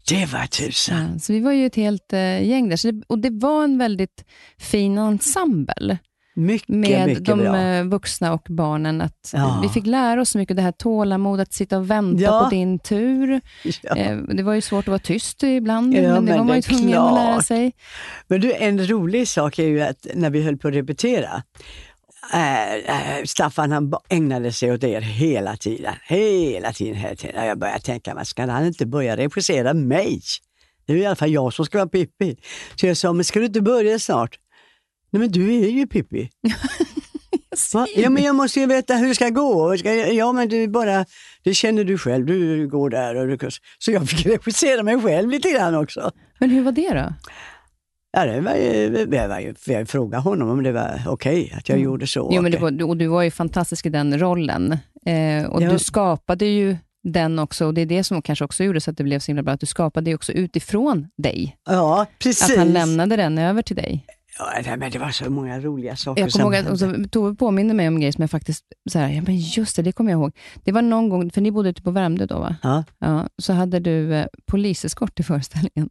[0.08, 1.10] Det var tusan.
[1.12, 1.18] ja.
[1.18, 2.92] Så vi var ju ett helt uh, gäng där.
[2.92, 4.24] Det, och det var en väldigt
[4.58, 5.98] fin ensemble
[6.34, 7.56] Mycket, med mycket de bra.
[7.56, 9.00] eh, vuxna och barnen.
[9.00, 9.60] Att Ja.
[9.62, 12.40] Vi fick lära oss så mycket, det här tålamod, att sitta och vänta Ja.
[12.44, 13.40] på din tur.
[13.82, 13.96] Ja.
[13.96, 16.62] Eh, Det var ju svårt att vara tyst ibland, men det men var man ju
[16.62, 17.72] tvungen att lära sig.
[18.28, 21.42] Men du, en rolig sak är ju att när vi höll på att repetera,
[22.32, 25.94] äh, Staffan han ägnade sig åt er hela tiden.
[26.04, 27.46] Hela tiden, hela tiden.
[27.46, 30.20] Jag började tänka, men ska han inte börja regissera mig?
[30.86, 32.36] Det är i alla fall jag som ska vara Pippi.
[32.76, 34.38] Så jag sa, men ska du inte börja snart?
[35.10, 36.30] Nej men du är ju Pippi.
[37.96, 39.76] Ja men jag måste ju veta hur det ska gå.
[40.12, 41.04] Ja men du bara,
[41.42, 43.50] det känner du själv, du går där och du...
[43.78, 46.10] Så jag fick regissera mig själv lite grann också.
[46.38, 47.14] Men hur var det då?
[48.12, 49.06] Ja, det var ju,
[49.40, 52.30] ju, jag frågade honom om det var okej att jag gjorde så.
[52.32, 54.72] Jo, men det var, och du var ju fantastisk i den rollen.
[55.06, 55.70] Eh, och Ja.
[55.72, 58.96] du skapade ju den också, och det är det som kanske också gjorde så att
[58.96, 61.56] det blev så himla bra, att du skapade det också utifrån dig.
[61.66, 62.50] Ja, precis.
[62.50, 64.06] Att han lämnade den över till dig.
[64.38, 67.74] Ja, men det var så många roliga saker Jag kommer ihåg att så, Tove påminner
[67.74, 70.18] mig om grejer som jag faktiskt, så här, ja men just det, det kommer jag
[70.20, 70.32] ihåg.
[70.64, 72.56] Det var någon gång, för ni bodde ute på Värmdö då va?
[72.62, 72.84] Ja.
[72.98, 75.90] Ja, så hade du eh, poliseskort i föreställningen.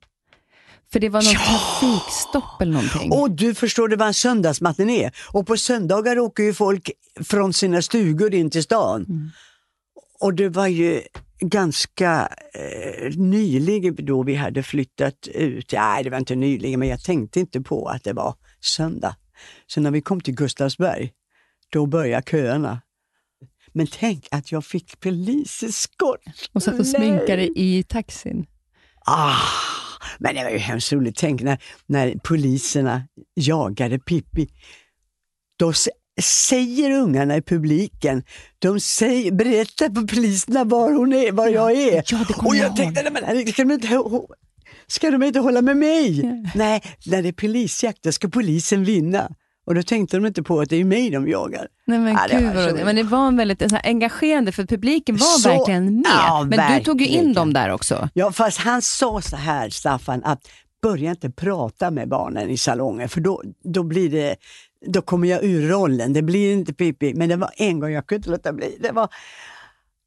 [0.92, 1.40] För det var någon Ja!
[1.40, 3.12] trafikstopp eller någonting.
[3.12, 6.92] Och du förstår, det var en söndagsmatiné och på söndagar åker ju folk
[7.24, 9.06] från sina stugor in till stan.
[9.10, 9.30] Mm.
[10.20, 11.02] Och det var ju
[11.40, 15.72] ganska eh, nyligen då vi hade flyttat ut.
[15.74, 19.16] Nej, det var inte nyligen, men jag tänkte inte på att det var söndag.
[19.68, 21.12] Så när vi kom till Gustavsberg,
[21.70, 22.82] då började köerna.
[23.74, 26.20] Men tänk att jag fick poliseskort.
[26.54, 28.46] och satt och sminkade i taxin.
[29.06, 29.36] Ah,
[30.20, 31.16] men det var ju hemskt roligt.
[31.18, 33.04] Tänk när, när poliserna
[33.36, 34.48] jagade Pippi.
[35.60, 35.74] Då
[36.22, 38.24] säger ungarna i publiken,
[38.60, 42.04] de säger, berättar för poliserna var hon är, var jag är.
[42.08, 44.02] Ja, det Och jag jag tänkte, nej, men ska de inte,
[44.88, 46.22] ska de inte hålla med mig?
[46.56, 49.30] Nej, när det är polisjakt då ska polisen vinna.
[49.66, 51.68] Och då tänkte de inte på att det är mig de jagar.
[51.86, 52.86] Nej men Ja, det gud var så roligt.
[52.86, 56.04] Men det var en väldigt så här, engagerande, för publiken var Så- verkligen med.
[56.06, 57.34] Ja, men du tog ju in verkligen.
[57.34, 58.10] dem där också.
[58.14, 60.48] Ja, fast han sa så här, Staffan, att
[60.82, 64.36] börja inte prata med barnen i salongen för då, då blir det
[64.86, 67.14] då kommer jag ur rollen, det blir inte Pippi.
[67.14, 68.78] Men det var en gång jag kunde inte låta bli.
[68.80, 69.10] Det var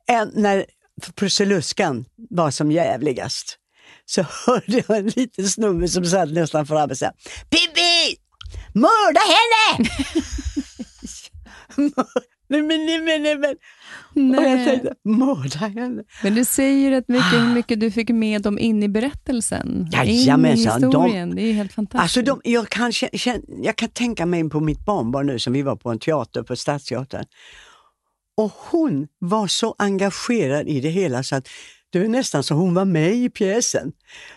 [0.06, 0.64] en, när
[1.14, 3.58] Prussiluskan var som jävligast.
[4.04, 7.10] Så hörde jag en liten snubbe som satt nästan framme och sa
[7.50, 8.16] Pippi!
[8.74, 9.88] Mörda henne!
[12.48, 13.50] nej, men, nej, men, nej, men.
[14.14, 14.64] Och jag Nej.
[14.64, 16.02] tänkte, mörda henne?
[16.22, 19.88] Men du säger rätt mycket hur mycket du fick med dem in i berättelsen.
[19.94, 21.34] in i Jajamensan, de- historien.
[21.36, 22.02] Det är ju helt fantastiskt.
[22.02, 22.92] Alltså de, jag, kan,
[23.62, 26.56] jag kan tänka mig på mitt barnbarn nu som vi var på en teater på
[26.56, 27.24] Stadsteatern.
[28.36, 31.48] Och hon var så engagerad i det hela så att
[31.98, 33.92] det var nästan som hon var med i pjäsen.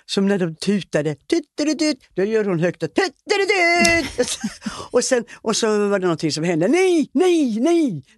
[0.05, 4.39] Som när de tutade, tuttelutut, då gör hon högt och tuttelutut.
[4.91, 8.03] och, sen, och så var det någonting som hände, nej, nej, nej.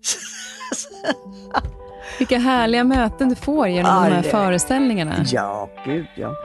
[2.19, 5.25] Vilka härliga möten du får genom Ja, de här det- föreställningarna.
[5.31, 6.35] Ja, gud ja.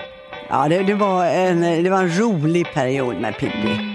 [0.49, 3.95] Ja, det, det, var en, det var en rolig period med Pippi.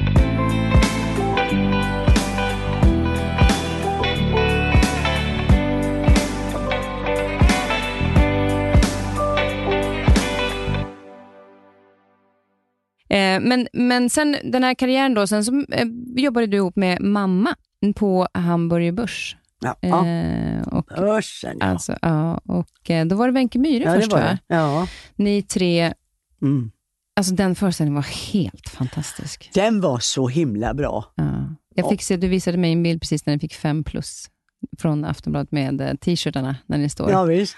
[13.39, 17.55] Men, men sen den här karriären då, sen så eh, jobbade du ihop med mamma
[17.95, 19.35] på Hamburger Börs.
[19.61, 20.07] Ja, ja.
[20.07, 21.65] Eh, och, Örsen, ja.
[21.65, 24.39] alltså, ja, och eh, då var det Wenche Myhre ja, först, det.
[24.47, 24.87] Ja.
[25.15, 25.93] Ni tre,
[26.41, 26.71] Mm.
[27.15, 29.51] alltså den föreställningen var helt fantastisk.
[29.53, 31.13] Den var så himla bra.
[31.15, 31.55] Ja.
[31.75, 34.29] Jag fick se, du visade mig en bild precis när ni fick fem plus
[34.77, 37.11] från Aftonbladet med eh, t-shirtarna när ni står.
[37.11, 37.57] Ja, visst.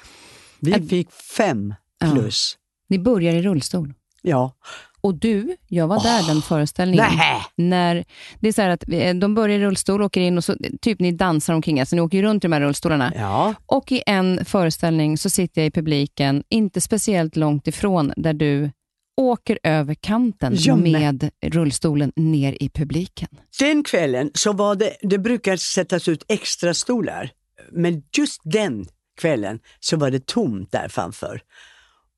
[0.60, 1.74] Vi Att- fick fem
[2.14, 2.58] plus.
[2.90, 3.94] Ni börjar i rullstol.
[4.22, 4.56] Ja.
[5.02, 7.06] Och du, jag var där den föreställningen.
[7.18, 7.42] Nej.
[7.56, 8.06] När,
[8.40, 11.00] det är så här att eh, de börjar i rullstol, åker in och så, typ
[11.00, 13.14] ni dansar omkring, alltså ni åker ju runt i de här rullstolarna.
[13.16, 13.54] Ja.
[13.66, 18.72] Och i en föreställning så sitter jag i publiken, inte speciellt långt ifrån, där du
[19.18, 20.92] åker över kanten Jag med.
[20.92, 23.28] med rullstolen ner i publiken.
[23.60, 27.32] Den kvällen så var det, det brukar sättas ut extra stolar.
[27.72, 28.86] Men just den
[29.22, 31.42] kvällen så var det tomt där framför.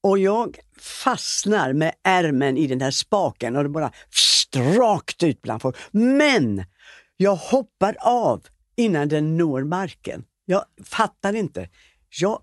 [0.03, 3.91] Och jag fastnar med ärmen i den här spaken och det bara
[4.55, 5.77] rakt ut bland folk.
[5.91, 6.65] Men
[7.17, 8.43] jag hoppar av
[8.75, 10.23] innan den når marken.
[10.45, 11.69] Jag fattar inte.
[12.21, 12.39] Jag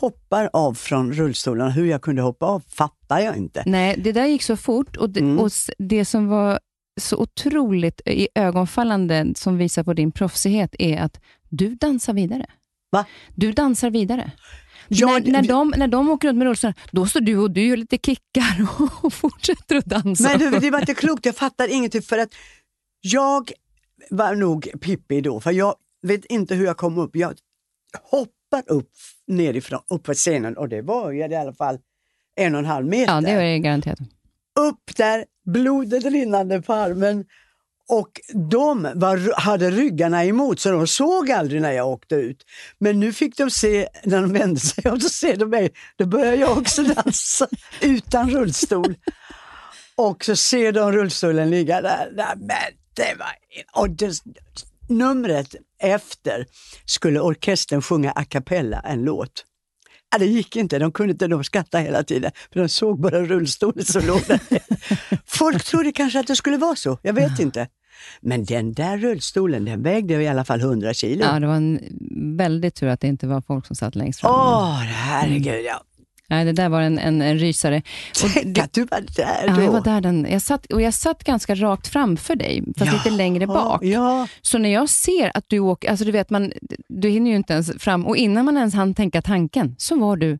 [0.00, 1.70] hoppar av från rullstolen.
[1.70, 3.62] Hur jag kunde hoppa av fattar jag inte.
[3.66, 5.38] Nej, det där gick så fort och det, Mm.
[5.38, 6.60] och det som var
[7.00, 12.46] så otroligt i ögonfallande som visar på din proffsighet är att du dansar vidare.
[12.90, 13.04] Va?
[13.34, 14.30] Du dansar vidare.
[14.88, 17.66] Ja, när, när, de, när de åker runt med rullstolar, då står du och du
[17.66, 18.66] gör lite kickar
[19.02, 20.28] och fortsätter att dansa.
[20.28, 22.34] Men det, det var inte klokt, jag fattar ingenting för att
[23.00, 23.52] jag
[24.10, 27.16] var nog Pippi då, för jag vet inte hur jag kom upp.
[27.16, 27.34] Jag
[28.10, 28.90] hoppar upp
[29.26, 31.78] nerifrån, upp på scenen och det var ju i alla fall
[32.36, 33.12] en och en halv meter.
[33.14, 33.98] ja, det är det garanterat.
[34.58, 37.24] Upp där, blodet rinnande på armen
[37.88, 38.20] och
[38.50, 42.44] de var, hade ryggarna emot så de såg aldrig när jag åkte ut.
[42.78, 46.06] Men nu fick de se, när de vände sig om så ser de mig, då
[46.06, 47.48] börjar jag också dansa
[47.80, 48.94] utan rullstol.
[49.96, 52.12] Och så ser de rullstolen ligga där.
[52.16, 52.56] Nej, men
[52.94, 53.32] det var,
[53.82, 54.14] och det,
[54.88, 56.46] numret efter
[56.84, 59.44] skulle orkestern sjunga a cappella en låt.
[60.10, 63.20] Ja, det gick inte, de kunde inte, de skrattade hela tiden, för de såg bara
[63.20, 64.40] rullstolen som låg där.
[65.26, 67.68] Folk trodde kanske att det skulle vara så, jag vet inte.
[68.20, 71.24] Men den där rullstolen, den vägde i alla fall 100 kilo.
[71.24, 71.80] Ja, det var en
[72.36, 74.30] väldigt tur att det inte var folk som satt längst fram.
[74.30, 75.82] Åh, herregud ja.
[76.30, 77.82] Nej, det där var en, en, en rysare.
[78.34, 79.62] Tänk att du var där ja, då.
[79.62, 83.10] jag var där den, jag satt, och jag satt ganska rakt framför dig, fast lite
[83.10, 83.84] längre bak.
[83.84, 86.52] Ja, Så när jag ser att du åker, alltså du vet, man,
[86.88, 90.16] du hinner ju inte ens fram, och innan man ens hann tänka tanken, så var
[90.16, 90.38] du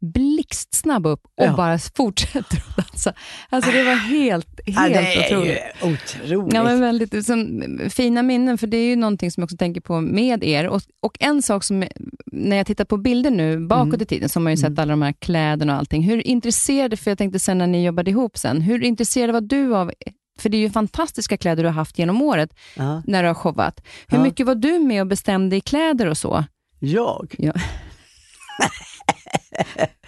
[0.00, 1.56] blixtsnabb upp och Ja.
[1.56, 3.12] bara fortsätter att dansa.
[3.50, 5.58] Alltså det var helt, ja helt det är otroligt.
[5.82, 6.54] ju otroligt.
[6.54, 9.80] Ja, men väldigt som, fina minnen, för det är ju någonting som jag också tänker
[9.80, 10.66] på med er.
[10.68, 11.84] Och, och en sak som,
[12.26, 14.02] när jag tittar på bilder nu bakåt Mm.
[14.02, 16.02] i tiden, så har man ju sett alla de här kläderna och allting.
[16.02, 19.76] Hur intresserad, för jag tänkte sen när ni jobbade ihop sen, hur intresserad var du
[19.76, 19.92] av,
[20.38, 23.02] för det är ju fantastiska kläder du har haft genom året ja.
[23.06, 23.80] när du har showat.
[24.08, 24.24] Hur Ja.
[24.24, 26.44] mycket var du med och bestämde i kläder och så?
[26.78, 27.34] Jag?
[27.38, 27.52] Ja.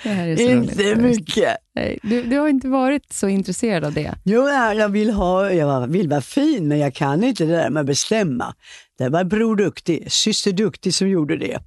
[0.03, 0.99] det här är så Inte roligt.
[1.19, 1.57] mycket.
[1.75, 4.15] Nej, Du, du har inte varit så intresserad av det.
[4.25, 7.71] Jo, ja, jag vill, ha, jag vill vara fin, men jag kan inte det där
[7.71, 8.55] med att bestämma.
[8.99, 11.59] Det var Bror Duktig, syster Duktig som gjorde det.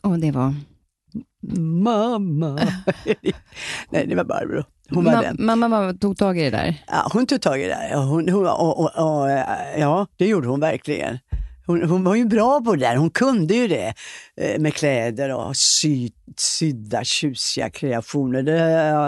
[0.00, 0.54] Och det var...
[1.82, 2.54] Mamma.
[3.90, 4.64] Nej, det var Barbro.
[4.90, 5.36] Hon var Ma- den.
[5.46, 6.82] mamma var- tog tag i det där.
[6.86, 7.68] Ja, hon tog tag i det.
[7.68, 7.96] där.
[7.96, 9.30] Hon, hon, och, och, och,
[9.78, 11.18] ja, det gjorde hon verkligen.
[11.66, 12.96] Hon, hon var ju bra på det där.
[12.96, 13.94] Hon kunde ju det
[14.36, 18.42] eh, med kläder och sy, sydda tjusiga kreationer.
[18.42, 18.58] Det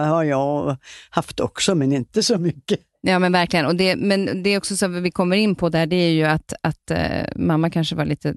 [0.09, 0.77] har jag
[1.11, 2.81] haft också, men inte så mycket.
[3.07, 3.67] Ja men verkligen.
[3.67, 6.25] Och det, men det är också så vi kommer in på där, det är ju
[6.25, 6.99] att, att eh,
[7.37, 8.35] mamma kanske var lite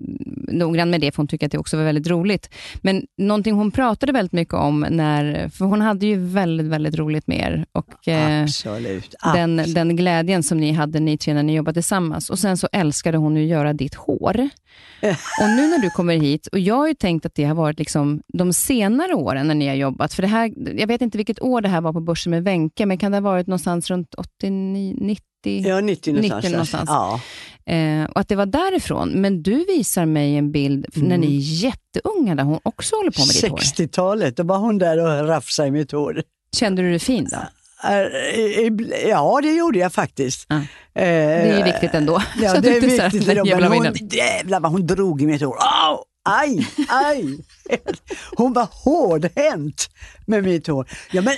[0.47, 2.49] noggrann med det, för hon tycker att det också var väldigt roligt.
[2.82, 7.28] Men någonting hon pratade väldigt mycket om, när, för hon hade ju väldigt, väldigt roligt
[7.28, 7.65] med er.
[7.72, 9.15] Och, eh, Absolut.
[9.34, 9.76] den, Absolut.
[9.76, 12.30] den glädjen som ni hade, ni tre, när ni jobbade tillsammans.
[12.30, 14.49] Och sen så älskade hon ju att göra ditt hår.
[15.41, 17.80] Och nu när du kommer hit, och jag har ju tänkt att det har varit
[17.80, 21.41] liksom de senare åren när ni har jobbat, för det här, jag vet inte vilket
[21.41, 24.15] år det här var på börsen med Wenche, men kan det ha varit någonstans runt
[24.15, 25.21] 89, 90?
[25.45, 26.43] Ja, 90 någonstans.
[26.43, 26.89] 90 någonstans.
[26.89, 27.19] Ja.
[27.73, 29.09] Eh, och att det var därifrån.
[29.09, 33.11] Men du visar mig en bild f- när ni är jätteunga, där hon också håller
[33.11, 33.57] på med ditt hår.
[33.57, 36.23] 60-talet, då var hon där och rafsade i mitt hår.
[36.55, 37.37] Kände du dig fin då?
[39.07, 40.45] Ja, det gjorde jag faktiskt.
[40.49, 40.55] Ja.
[40.55, 40.61] Eh,
[40.93, 42.21] Det är ju viktigt ändå.
[42.41, 43.27] Ja, Så det är viktigt.
[43.27, 45.55] "Nej, idag, jävla Men minnen." hon, jävlar vad hon drog i mitt hår.
[45.59, 45.97] Au!
[46.29, 47.37] Aj, aj!
[48.37, 49.89] Hon var hårdhänt
[50.27, 50.87] med mitt hår.
[51.11, 51.33] Ja, men,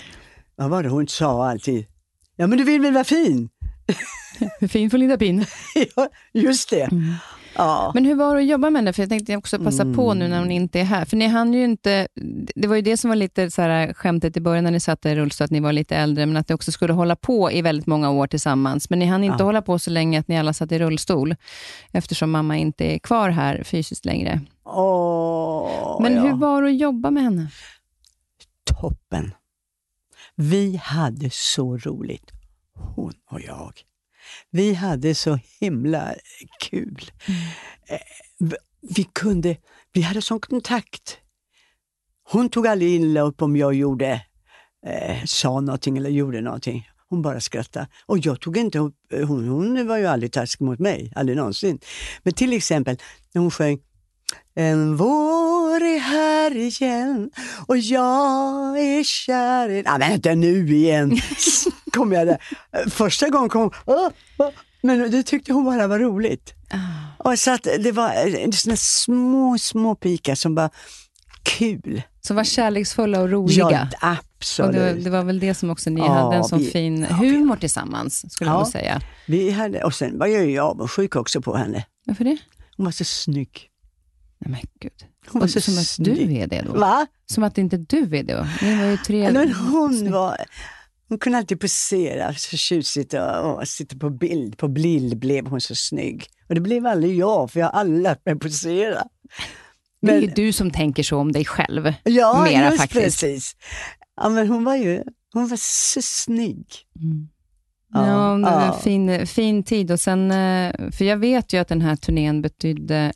[0.56, 1.86] vad var det hon sa alltid?
[2.42, 3.50] Ja, men du vill väl vara fin?
[4.70, 5.46] Fin får Linda Pin?
[5.96, 6.82] ja, just det.
[6.92, 7.14] Mm.
[7.56, 7.92] Ja.
[7.94, 8.94] Men hur var det att jobba med henne?
[8.94, 11.06] För jag tänkte också passa på nu när hon inte är här.
[11.06, 12.08] För ni hann ju inte...
[12.56, 15.06] Det var ju det som var lite så här skämtet i början när ni satt
[15.06, 17.62] i rullstol, att ni var lite äldre, men att ni också skulle hålla på i
[17.62, 18.90] väldigt många år tillsammans.
[18.90, 19.46] Men ni hann inte Ja.
[19.46, 21.36] hålla på så länge att ni alla satt i rullstol,
[21.92, 24.42] eftersom mamma inte är kvar här fysiskt längre.
[24.66, 26.22] Åh, Men ja.
[26.22, 27.48] hur var det att jobba med henne?
[28.82, 29.32] toppen.
[30.42, 32.32] Vi hade så roligt,
[32.96, 33.74] hon och jag.
[34.52, 36.14] Vi hade så himla
[36.60, 37.12] kul.
[37.90, 37.98] Eh,
[38.40, 39.58] v- Vi kunde,
[39.94, 41.18] vi hade sån kontakt.
[42.24, 44.26] Hon tog aldrig illa upp om jag gjorde,
[44.86, 46.90] eh, sa någonting eller gjorde någonting.
[47.10, 47.88] Hon bara skrattade.
[48.06, 51.38] Och jag tog inte upp, eh, hon, hon var ju aldrig taskig mot mig, aldrig
[51.38, 51.80] någonsin.
[52.24, 52.98] Men till exempel
[53.34, 53.80] när hon sjöng
[54.56, 57.30] en vår är här igen
[57.68, 59.82] och jag är kär i...
[59.86, 61.18] Nej men inte nu igen,
[61.94, 62.38] kom jag där.
[62.90, 64.12] Första gången kom hon,
[64.82, 66.54] men det tyckte hon bara var roligt.
[67.18, 70.70] Och så att det var eh, såna små, små pikar som var
[71.44, 72.02] kul.
[72.22, 73.90] Som var kärleksfulla och roliga.
[74.02, 74.74] Ja, absolut.
[74.76, 77.16] det, det var väl det som också ni Ja, hade en sån vi- fin ja,
[77.16, 78.72] humor tillsammans, skulle jag Ja.
[78.72, 79.02] säga.
[79.28, 81.86] Vi hade, och sen var jag ju avundsjuk också på henne.
[82.06, 82.38] Varför det?
[82.78, 83.66] Hon var så snygg.
[84.40, 85.06] Nej men gud.
[85.28, 86.74] Hon Och så som att du är det då?
[86.80, 87.08] Va?
[87.26, 88.48] Som att inte du är det då?
[88.62, 89.32] Ni var ju tre...
[89.32, 90.38] Men hon var...
[91.10, 94.58] Hon kunde alltid posera så tjusigt och, och sitta på bild.
[94.58, 96.26] På bild blev hon så snygg.
[96.50, 99.04] Och det blev aldrig jag, för jag har aldrig lärt mig posera.
[100.02, 101.94] det är ju men- du som tänker så om dig själv.
[102.04, 103.04] Ja, Mera just faktiskt.
[103.22, 103.56] precis.
[104.22, 105.58] Ja, men hon var ju hon var
[105.94, 106.66] så snygg.
[107.94, 109.92] Ja, Ja, det var en fin, fin tid.
[109.92, 113.14] Och sen, eh, för jag vet ju att den här turnén betydde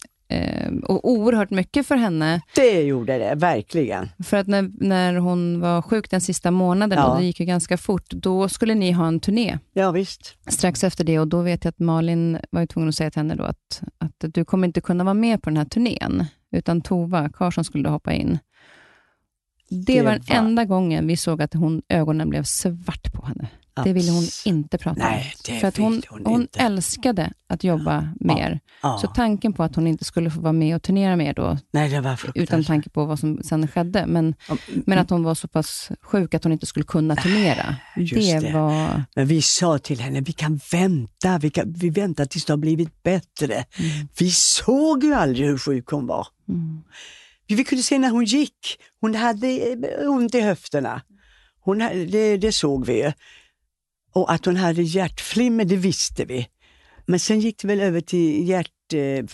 [0.83, 2.41] och oerhört mycket för henne.
[2.55, 4.09] Det gjorde det, verkligen.
[4.23, 7.05] För att när, när hon var sjuk den sista månaden, Ja.
[7.13, 10.37] och det gick ju ganska fort, då skulle ni ha en turné Ja, visst.
[10.47, 11.19] strax efter det.
[11.19, 14.33] Och då vet jag att Malin var tvungen att säga till henne då att, att
[14.33, 18.11] du kommer inte kunna vara med på den här turnén, utan Tova Karlsson skulle ha
[18.11, 18.39] in.
[19.69, 23.25] Det, Det var den var- enda gången vi såg att hon, ögonen blev svart på
[23.25, 23.47] henne.
[23.75, 25.59] Det ville hon inte prata Nej, om.
[25.59, 28.59] För att hon, hon hon älskade att jobba med er.
[28.81, 28.97] Ja.
[29.01, 31.57] Så tanken på att hon inte skulle få vara med och turnera med er då,
[31.71, 32.01] Nej,
[32.35, 35.91] utan tanke på vad som sen skedde, men, Ja, men att hon var så pass
[36.01, 37.75] sjuk att hon inte skulle kunna turnera.
[37.95, 38.53] Just det, det.
[38.53, 39.03] var...
[39.15, 42.57] Men vi sa till henne, vi kan vänta, vi, kan, vi väntar tills det har
[42.57, 43.65] blivit bättre.
[44.19, 46.27] Vi såg ju aldrig hur sjuk hon var.
[46.49, 46.83] Mm.
[47.47, 51.01] Vi kunde se när hon gick, hon hade eh, ont i höfterna.
[51.59, 53.11] Hon, det, det såg vi ju.
[54.13, 56.47] Och att hon hade hjärtflimmer, det visste vi.
[57.05, 58.93] Men sen gick det väl över till hjärt...
[58.93, 59.25] Eh,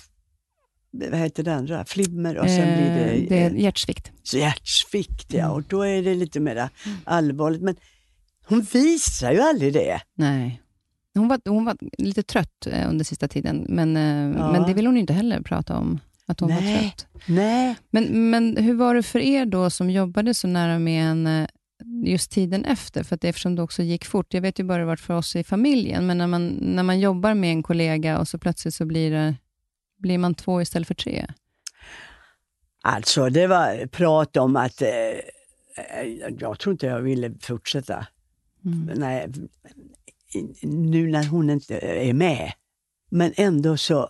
[0.92, 1.86] vad heter det andra?
[1.86, 4.12] Flimmer och sen blir det, Eh, det är eh, hjärtsvikt.
[4.34, 5.34] hjärtsvikt.
[5.34, 6.70] Ja, och då är det lite mer
[7.04, 7.62] allvarligt.
[7.62, 7.76] Men
[8.46, 10.02] hon visar ju aldrig det.
[10.16, 10.62] Nej.
[11.14, 14.52] Hon var, hon var lite trött eh, under sista tiden, men, eh, Ja.
[14.52, 16.80] men det vill hon inte heller prata om, att hon var Nej.
[16.80, 17.08] trött.
[17.28, 17.76] Nej.
[17.90, 21.48] Men, men hur var det för er då som jobbade så nära med henne
[22.06, 23.04] just tiden efter?
[23.04, 24.34] För att eftersom det också gick fort.
[24.34, 26.84] Jag vet ju bara hur det varit för oss i familjen, men när man, när
[26.84, 29.36] man jobbar med en kollega och så plötsligt så blir, det,
[29.98, 31.28] blir man två istället för tre.
[32.82, 38.08] Alltså, det var prat om att eh, eh, jag tror inte jag ville fortsätta.
[38.66, 39.00] Mm.
[39.00, 39.28] Nej,
[40.62, 42.52] nu när hon inte är med.
[43.12, 44.10] Men ändå så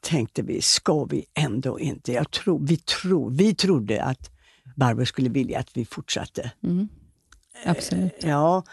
[0.00, 2.12] tänkte vi, ska vi ändå inte?
[2.12, 4.30] Jag tror, vi, tror, vi trodde att
[4.76, 6.52] Barbro skulle vilja att vi fortsatte.
[6.62, 6.88] Mm.
[7.64, 8.14] Absolut.
[8.22, 8.64] Ja,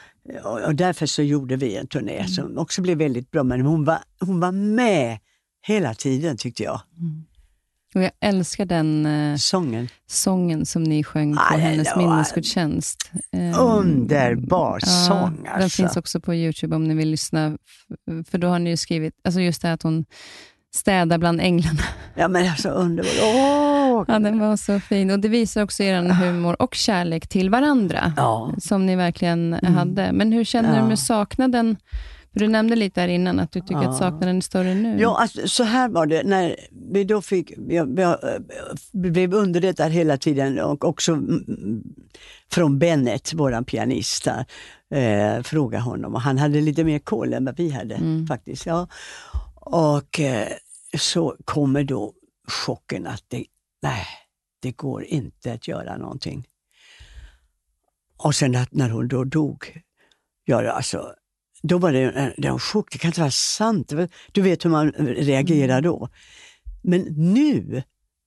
[0.68, 3.44] och, därför så gjorde vi en turné som också blev väldigt bra.
[3.44, 5.20] Men hon var, hon var med
[5.68, 6.82] hela tiden tyckte jag.
[7.96, 9.88] Och jag älskar den eh, Sången.
[10.08, 13.12] sången som ni sjöng på Ja, det hennes minnesgudstjänst.
[13.32, 15.82] Eh, Underbar sång Den alltså.
[15.82, 17.58] finns också på Youtube om ni vill lyssna.
[18.30, 20.06] För då har ni ju skrivit, alltså just det här att hon
[20.74, 21.84] städar bland änglarna.
[22.16, 23.20] Ja men alltså underbart.
[23.24, 23.71] Åh!
[24.08, 25.12] Ja, den var så fin.
[25.12, 28.54] Och det visar också er humor och kärlek till varandra, Ja.
[28.58, 30.12] som ni verkligen hade.
[30.14, 30.88] Men hur känner du Ja.
[30.88, 31.78] med saknaden?
[32.34, 33.90] För du nämnde lite här innan att du tycker Ja.
[33.90, 35.00] att saknaden är större nu.
[35.00, 36.56] Ja, alltså, så här var det när
[36.94, 38.18] vi då fick, jag, jag,
[38.94, 41.84] vi blev underrättade hela tiden och också mm,
[42.52, 47.58] från Bennet, våran pianist, eh, frågade honom och han hade lite mer koll än vad
[47.58, 48.28] vi hade Mm.
[48.28, 48.66] faktiskt.
[48.66, 48.88] Ja.
[49.56, 50.48] Och eh,
[50.98, 52.14] så kommer då
[52.48, 53.46] chocken att det,
[53.82, 54.06] nej,
[54.60, 56.48] det går inte att göra någonting.
[58.18, 59.82] Och sen att när hon då dog,
[60.46, 61.16] ja alltså,
[61.64, 63.94] då var det en, det var en chock, det kan inte vara sant.
[64.32, 66.10] Du vet hur man reagerar då.
[66.82, 67.02] Men
[67.34, 67.84] nu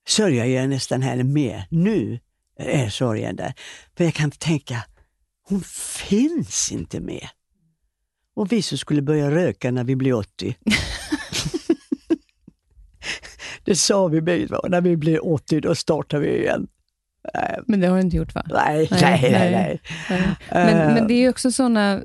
[0.08, 1.66] sörjer jag nästan henne mer.
[1.70, 2.20] Nu
[2.58, 3.54] är sorgen där.
[3.96, 4.84] För jag kan tänka,
[5.48, 5.60] hon
[6.08, 7.28] finns inte med.
[8.36, 10.56] Och vi som skulle börja röka när vi blir 80.
[13.64, 14.56] Det sa vi bägge två.
[14.68, 16.66] När vi blir 80 då startar vi igen.
[17.34, 18.42] Eh, men det har du inte gjort va?
[18.46, 19.20] Nej, nej, nej.
[19.32, 19.80] nej, nej.
[20.10, 20.36] nej.
[20.50, 22.00] Men, uh, men, det är också sådana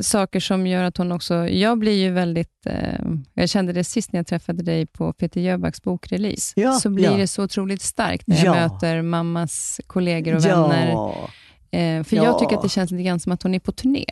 [0.00, 1.48] saker som gör att hon också...
[1.48, 2.66] Jag blir ju väldigt...
[2.66, 6.52] Uh, jag kände det sist när jag träffade dig på Peter Jöbacks bokrelease.
[6.56, 7.16] Ja, så blir ja.
[7.16, 8.68] det så otroligt starkt när jag ja.
[8.68, 10.90] möter mammas kollegor och vänner.
[10.90, 14.04] Uh, för jag tycker att det känns lite grann som att hon är på turné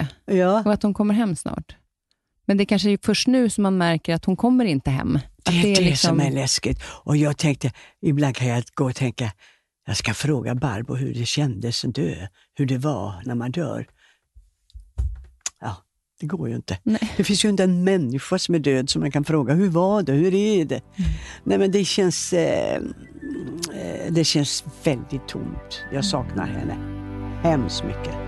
[0.65, 1.77] och att hon kommer hem snart.
[2.47, 5.19] Men det kanske är först nu som man märker att hon kommer inte hem.
[5.45, 6.09] Det är det, är liksom...
[6.09, 6.83] som är läskigt.
[6.85, 7.73] Och jag tänkte,
[8.03, 9.33] ibland kan jag gå och tänka,
[9.87, 13.87] jag ska fråga Barbro hur det kändes att dö, hur det var när man dör.
[15.61, 15.77] Ja,
[16.21, 16.79] det går ju inte.
[16.83, 17.13] Nej.
[17.17, 20.03] Det finns ju inte en människa som är död som man kan fråga, hur var
[20.03, 20.81] det, hur är det?
[20.97, 21.11] Mm.
[21.45, 22.77] Nej men det känns, eh,
[23.75, 25.85] eh det känns väldigt tomt.
[25.93, 26.97] Jag saknar henne
[27.43, 28.26] hemskt mycket.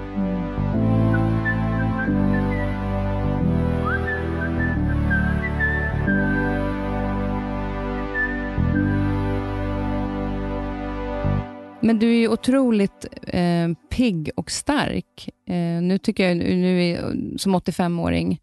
[11.89, 15.28] Men du är ju otroligt eh, pigg och stark.
[15.47, 16.99] Eh, nu tycker jag, nu är,
[17.39, 18.41] som 85-åring.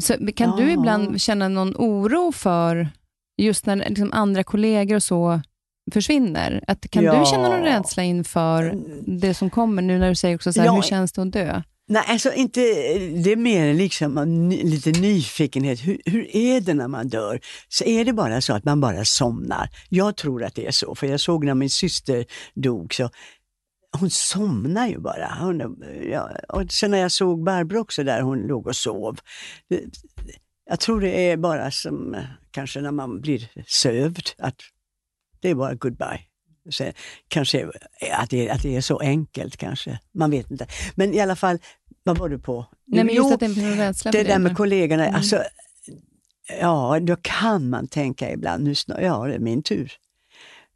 [0.00, 0.56] Så kan ja.
[0.56, 2.88] du ibland känna någon oro för,
[3.36, 5.40] just när liksom, andra kollegor och så
[5.92, 6.64] försvinner?
[6.66, 7.20] Att, kan ja.
[7.20, 8.74] du känna någon rädsla inför
[9.20, 10.74] det som kommer, nu när du säger också så här, ja.
[10.74, 11.62] hur känns det att dö?
[11.88, 12.60] Nej, alltså inte,
[13.24, 15.80] det är mer liksom lite nyfikenhet.
[15.80, 17.40] Hur, hur är det när man dör?
[17.68, 19.68] Så är det bara så att man bara somnar?
[19.88, 22.24] Jag tror att det är så, för jag såg när min syster
[22.54, 23.10] dog, så
[23.98, 25.38] hon somnar ju bara.
[25.40, 29.18] Hon, ja, och sen när jag såg Barbro också där, hon låg och sov.
[30.70, 34.56] Jag tror det är bara som eh, kanske när man blir sövd, att
[35.40, 36.20] det är bara goodbye.
[36.70, 36.92] Så,
[37.28, 37.70] kanske
[38.12, 40.66] att det, att det är så enkelt kanske, man vet inte.
[40.94, 41.58] Men i alla fall,
[42.02, 42.66] vad var du på?
[42.86, 45.14] Nej, men just att det är det, där med kollegorna, mm.
[45.14, 45.42] alltså,
[46.60, 49.92] ja då kan man tänka ibland, nu ja det är min tur.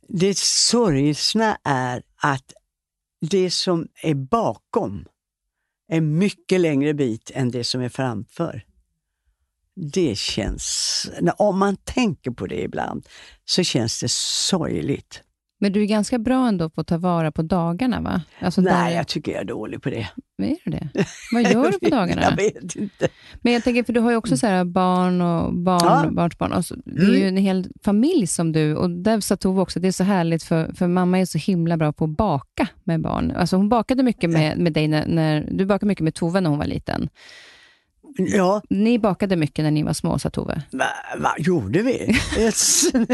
[0.09, 2.53] Det sorgsna är att
[3.21, 5.05] det som är bakom
[5.89, 8.65] är mycket längre bit än det som är framför.
[9.75, 13.09] Det känns, om man tänker på det ibland,
[13.45, 15.23] så känns det sorgligt.
[15.63, 18.23] Men du är ganska bra ändå på att ta vara på dagarna, va?
[18.39, 18.97] Alltså Nej, där...
[18.97, 20.09] jag tycker jag är dålig på det.
[20.39, 20.89] är du det?
[21.33, 22.23] Vad gör du på dagarna?
[22.23, 23.09] jag vet inte.
[23.41, 26.11] Men jag tänker, för du har ju också så barn och barn, ja.
[26.11, 26.53] barnsbarn.
[26.53, 27.21] Alltså, det är mm.
[27.21, 30.43] ju en hel familj som du, och där sa Tove också, det är så härligt,
[30.43, 33.31] för, för mamma är så himla bra på att baka med barn.
[33.31, 36.51] Alltså hon bakade mycket med, med dig, när, när, du bakade mycket med Tove när
[36.51, 37.09] hon var liten.
[38.17, 38.63] Ja.
[38.71, 40.63] Ni bakade mycket när ni var små, sa Tove.
[40.71, 40.87] Va,
[41.19, 41.93] va, gjorde vi?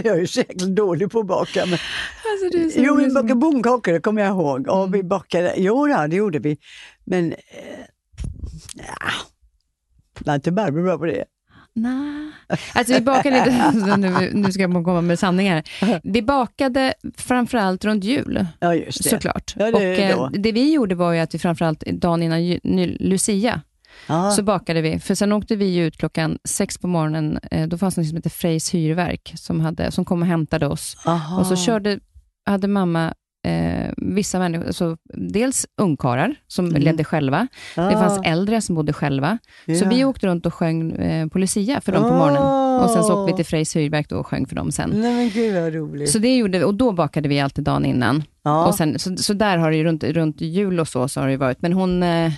[0.05, 1.67] jag är säkert dålig på att baka.
[1.67, 1.79] Men...
[2.43, 4.69] Alltså, jo, vi bakade bondkakor, det kommer jag ihåg.
[4.69, 5.09] Och vi mm.
[5.09, 6.59] bakade, jo, ja, det gjorde vi.
[7.05, 7.39] Men eh,
[8.75, 9.13] ja,
[10.19, 11.25] var inte Barbro bra på det?
[11.75, 12.33] Nej.
[12.75, 15.63] Alltså vi bakade inte, nu, nu ska jag komma med sanningar.
[16.03, 19.09] Vi bakade framförallt runt jul, ja, just det.
[19.09, 19.55] såklart.
[19.57, 22.59] Ja, det, och, eh, det vi gjorde var ju att vi framförallt dagen innan
[23.01, 23.61] Lucia,
[24.09, 24.31] Aha.
[24.31, 24.99] så bakade vi.
[24.99, 27.39] För sen åkte vi ut klockan sex på morgonen.
[27.51, 30.67] Eh, då fanns det något som hette Frejs hyrverk, som, hade, som kom och hämtade
[30.67, 30.97] oss.
[31.07, 31.41] Aha.
[31.41, 31.99] Och så körde,
[32.47, 33.15] hade mamma
[33.47, 36.83] eh, vissa människor, alltså, dels ungkarlar som mm.
[36.83, 37.49] ledde själva.
[37.77, 37.89] Ah.
[37.89, 39.39] Det fanns äldre som bodde själva.
[39.67, 39.83] Yeah.
[39.83, 42.09] Så vi åkte runt och sjöng eh, på Lucia för dem oh.
[42.09, 42.43] på morgonen.
[42.85, 44.91] Och Sen så åkte vi till Frejs hyrverk och sjöng för dem sen.
[44.91, 46.11] Nej, men gud vad roligt.
[46.11, 48.23] Så det gjorde vi, och då bakade vi alltid dagen innan.
[48.43, 48.67] Ah.
[48.67, 51.29] Och sen, så, så där har det ju runt, runt jul och så, så har
[51.29, 51.63] det varit.
[51.63, 52.03] Men hon...
[52.03, 52.33] Eh,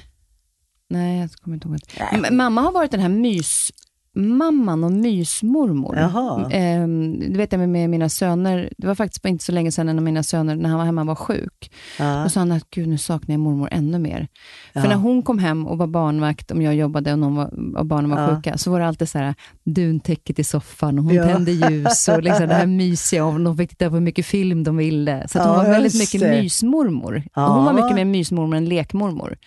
[0.91, 2.33] Nej, jag kommer inte ihåg.
[2.33, 3.71] Mamma har varit den här mys
[4.19, 5.97] mamman och mysmormor.
[5.97, 6.51] Jaha.
[6.51, 6.89] Eh,
[7.31, 8.73] det vet jag med mina söner.
[8.79, 11.05] Det var faktiskt inte så länge sedan en av mina söner, när han var hemma,
[11.05, 11.73] var sjuk.
[11.99, 12.23] Ja.
[12.23, 14.29] Då sa han att gud, nu saknar jag mormor ännu mer.
[14.73, 14.81] Ja.
[14.81, 17.87] För när hon kom hem och var barnvakt, om jag jobbade och någon var, och
[17.87, 18.37] barnen var ja.
[18.37, 19.35] sjuka, så var det alltid så här,
[19.65, 21.27] duntäcket i soffan och hon ja.
[21.27, 23.25] tände ljus och liksom det här mysiga.
[23.25, 25.29] Och de fick titta på hur mycket film de ville.
[25.29, 27.23] Så hon var väldigt mycket mysmormor.
[27.35, 29.39] Och hon var mycket mer mysmormor än lekmormor.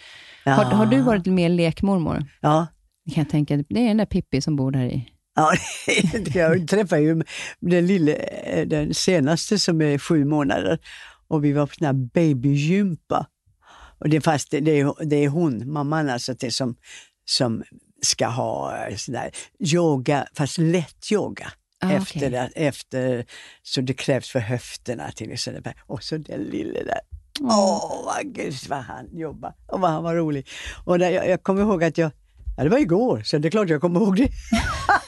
[0.46, 2.26] Har, har, du varit mer lekmormor?
[2.40, 2.68] Ja.
[3.06, 3.58] Det kan jag tänka.
[3.58, 5.08] Det är den där Pippi som bor där i.
[5.36, 5.54] Ja,
[6.34, 7.24] jag träffade ju
[7.60, 8.16] den, lille,
[8.66, 10.80] den senaste som är sju månader
[11.28, 13.28] och vi var på sån här babygympa.
[14.00, 16.76] Och det, fast det, är, det är hon, mamman alltså, det som,
[17.26, 17.64] som
[18.02, 21.52] ska ha sån där yoga, fast lätt yoga.
[21.84, 22.50] Ah, efter, okay.
[22.56, 23.26] efter,
[23.64, 25.74] så det krävs för höfterna till exempel.
[25.88, 27.00] Och så den lille där.
[27.44, 30.48] Åh, oh, gud vad han jobbade och vad han var rolig.
[30.86, 32.12] Och där, jag, jag kommer ihåg att jag,
[32.58, 34.30] ja det var igår, så det är klart jag kommer ihåg det.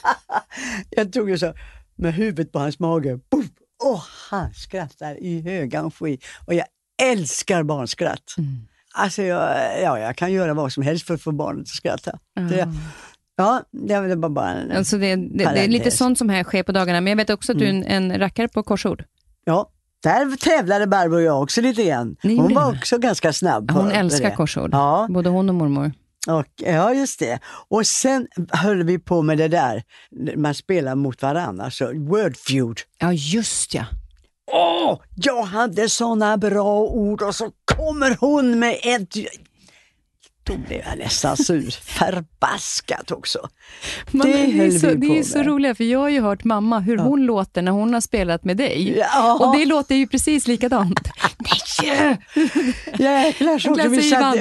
[0.90, 1.54] jag tog ju så
[1.96, 3.46] med huvudet på hans mage, Puff!
[3.84, 6.18] och han skrattar i högan sky.
[6.46, 6.66] Och jag
[7.02, 8.34] älskar barnskratt.
[8.38, 8.66] Mm.
[8.94, 12.18] Alltså jag, ja, jag kan göra vad som helst för att få barnet att skratta.
[12.38, 12.74] Mm.
[13.36, 14.72] Ja, det var var bara en...
[14.72, 17.30] Alltså det, det, det är lite sånt som här sker på dagarna, men jag vet
[17.30, 17.84] också att du är Mm.
[17.86, 19.04] en, en rackare på korsord.
[19.44, 19.70] Ja,
[20.04, 22.16] där tävlade Barbro och jag också lite grann.
[22.22, 24.36] Hon var också ganska snabb på Hon älskar det.
[24.36, 25.92] korsord, Ja, både hon och mormor.
[26.28, 27.38] och, ja, just det.
[27.68, 29.82] Och sen höll vi på med det där,
[30.36, 32.78] man spelar mot varandra, alltså word feud.
[32.98, 33.84] Ja, just ja.
[34.52, 39.14] Åh, jag hade såna bra ord och så kommer hon med ett...
[40.46, 41.70] Då blev jag nästan sur.
[41.70, 43.48] Förbaskat också.
[44.10, 45.46] Man, det, höll är så, det är så med.
[45.46, 48.56] roligt, för jag har ju hört mamma hur hon låter när hon har spelat med
[48.56, 48.98] dig.
[48.98, 49.38] Ja.
[49.40, 51.00] Och det låter ju precis likadant.
[51.82, 52.18] Nej!
[52.98, 54.36] Jäklar så vi satt.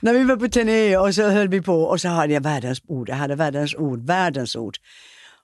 [0.00, 2.82] När vi var på turné och så höll vi på och så hade jag världens
[2.86, 3.08] ord.
[3.08, 4.76] Jag hade världens ord, världens ord.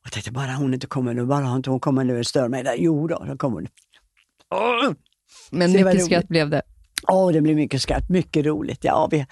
[0.00, 2.48] Och jag tänkte bara hon inte kommer nu, bara inte hon kommer nu och stör
[2.48, 2.74] mig där.
[2.78, 3.68] Jo då, då kommer hon.
[4.54, 4.92] Åh,
[5.50, 6.62] Men Det mycket skratt blev det.
[7.08, 8.78] Åh, det blev mycket skratt, mycket roligt.
[8.84, 9.26] Ja, vi,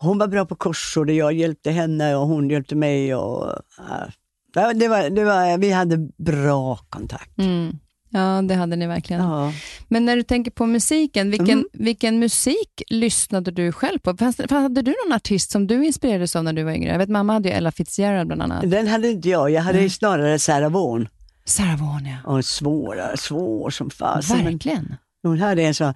[0.00, 3.14] hon var bra på korsord och jag hjälpte henne och hon hjälpte mig.
[3.14, 3.46] Och,
[3.78, 4.08] äh,
[4.54, 7.38] ja, det var, det var, vi hade bra kontakt.
[7.38, 7.78] Mm.
[8.10, 9.22] Ja, det hade ni verkligen.
[9.22, 9.52] Ja.
[9.88, 11.64] Men när du tänker på musiken, vilken, Mm.
[11.72, 14.16] vilken musik lyssnade du själv på?
[14.16, 16.90] Fanns, fanns- hade du någon artist som du inspirerades av när du var yngre?
[16.92, 18.70] Jag vet mamma hade ju Ella Fitzgerald bland annat.
[18.70, 21.08] Den hade inte jag, jag hade snarare Sarah Vaughan.
[21.44, 22.32] Sarah Vaughan, ja.
[22.32, 24.44] Och svåra, svår som fasen.
[24.44, 24.94] Verkligen.
[25.22, 25.94] Hon hade en sån...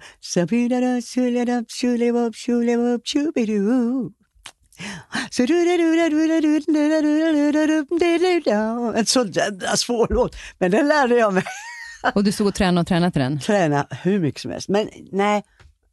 [8.95, 10.35] En sån jävla svår låt.
[10.57, 11.43] Men den lärde jag mig
[12.15, 13.39] Och du stod och tränade och tränade till den.
[13.39, 14.69] träna hur mycket som helst.
[14.69, 15.43] Men nej,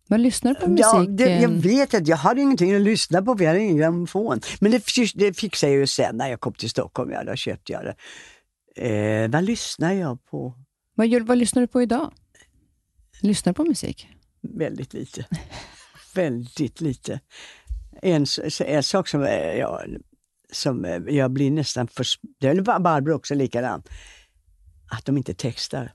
[0.08, 0.84] Vad lyssnar du på musik?
[0.84, 3.60] ja, det, jag eh, vet att jag hade ingenting att lyssna på för jag hade
[3.64, 4.40] ingen grammofon.
[4.60, 7.10] Men det, det fixade jag ju sen när jag kom till Stockholm.
[7.10, 7.94] Ja, då köpte jag det.
[9.24, 10.54] Eh, vad lyssnar jag på?
[10.94, 12.12] vad, vad lyssnar du på idag?
[13.20, 14.08] Lyssnar du på musik?
[14.40, 15.26] Väldigt lite.
[16.14, 17.20] Väldigt lite.
[18.02, 18.26] En,
[18.60, 19.96] en sak som, eh, jag,
[20.52, 22.06] som eh, jag blir nästan för...
[22.38, 23.88] Det är Barbro också likadant.
[24.90, 25.92] Att de inte textar.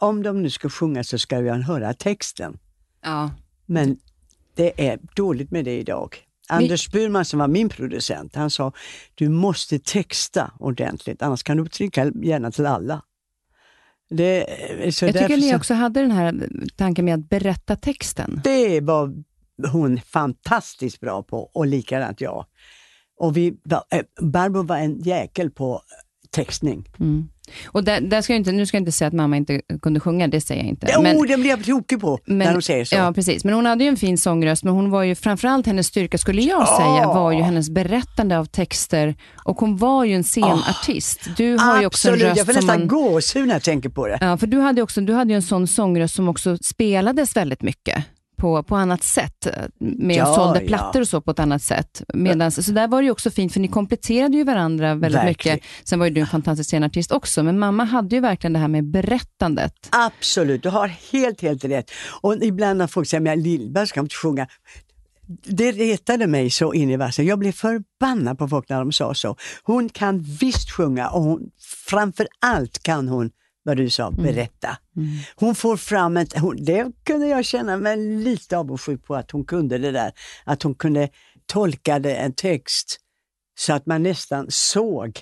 [0.00, 2.58] Om de nu ska sjunga så ska jag höra texten.
[3.02, 3.30] Ja.
[3.66, 3.98] Men
[4.54, 6.16] det är dåligt med det idag.
[6.48, 8.72] Anders Burman som var min producent, han sa
[9.14, 13.02] du måste texta ordentligt, annars kan du trycka gärna till alla.
[14.10, 14.46] Det,
[14.94, 18.40] så Jag tycker ni så- också hade den här tanken med att berätta texten.
[18.44, 19.14] Det var
[19.72, 22.46] hon fantastiskt bra på och likadant jag.
[23.20, 23.46] Och vi,
[23.90, 25.82] eh, Barbro var en jäkel på
[26.30, 26.88] textning.
[27.00, 27.28] Mm.
[27.66, 30.00] Och där, där ska jag inte, nu ska jag inte säga att mamma inte kunde
[30.00, 30.86] sjunga, det säger jag inte.
[30.94, 32.94] Jo, Men- det blir jag tokig på när de säger så.
[32.94, 33.44] Ja, precis.
[33.44, 36.42] Men hon hade ju en fin sångröst, men hon var ju framförallt hennes styrka, skulle
[36.42, 39.14] jag säga, var ju hennes berättande av texter.
[39.44, 41.20] Och hon var ju en scenartist.
[41.36, 44.06] Du har ju också en Absolut, röst jag får nästan gåshud när jag tänker på
[44.06, 44.18] det.
[44.20, 47.62] Ja, för du hade, också, du hade ju en sån sångröst som också spelades väldigt
[47.62, 48.04] mycket.
[48.44, 49.46] På, på annat sätt,
[49.80, 50.66] med Ja, sålde ja.
[50.66, 52.02] plattor och så på ett annat sätt.
[52.14, 55.56] Medans, så där var det ju också fint, för ni kompletterade ju varandra väldigt Verkligen.
[55.56, 55.88] mycket.
[55.88, 58.68] Sen var ju du en fantastisk scenartist också, men mamma hade ju verkligen det här
[58.68, 59.72] med berättandet.
[59.90, 61.90] Absolut, du har helt, helt rätt.
[62.20, 64.46] Och ibland när folk säger, men Lill-Babs kan inte sjunga.
[65.44, 67.26] Det retade mig så in i vassen.
[67.26, 69.36] Jag blev förbannad på folk när de sa så.
[69.62, 71.40] Hon kan visst sjunga och hon,
[71.86, 73.30] framför allt kan hon,
[73.66, 74.78] vad du sa, berätta.
[75.36, 79.44] Hon får fram ett, hon, det kunde jag känna mig lite avundsjuk på att hon
[79.44, 80.12] kunde det där.
[80.44, 81.08] Att hon kunde
[81.46, 83.00] tolka det, en text
[83.58, 85.20] så att man nästan såg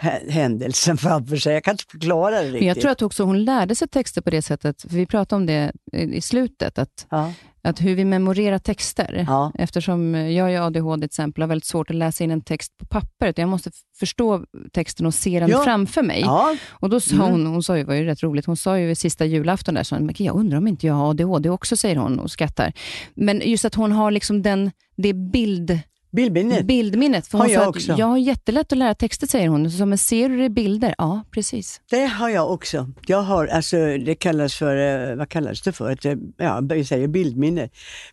[0.00, 1.54] hä- händelsen framför sig.
[1.54, 2.60] Jag kan inte förklara det riktigt.
[2.60, 5.36] Men jag tror att också hon lärde sig texter på det sättet, för vi pratade
[5.40, 7.32] om det i i slutet, att, ja.
[7.62, 9.24] Att hur vi memorerar texter.
[9.28, 9.52] Ja.
[9.54, 12.86] Eftersom jag är ADHD till exempel, har väldigt svårt att läsa in en text på
[12.86, 13.38] pappret.
[13.38, 15.62] Jag måste förstå texten och se den Ja.
[15.64, 16.20] framför mig.
[16.20, 17.30] Ja, Och då sa Mm.
[17.30, 19.82] hon, hon sa ju, var ju rätt roligt, hon sa ju vid sista julafton där,
[19.82, 22.72] så hon, "Men jag undrar om inte jag har ADHD också, säger hon och skrattar.
[23.14, 25.78] Men just att hon har liksom den, det bild,
[26.12, 26.66] bildminnet.
[26.66, 27.26] bildminnet.
[27.26, 27.92] För Har jag sa också.
[27.92, 29.70] att jag har jättelätt att lära texter, säger hon.
[29.70, 30.94] Så men ser du det i bilder?
[30.98, 31.80] Ja, precis.
[31.90, 32.88] Det har jag också.
[33.06, 35.90] Jag har, alltså, det kallas för, eh, vad kallas det för?
[35.90, 37.68] Ett, eh, ja, vi säger bildminne.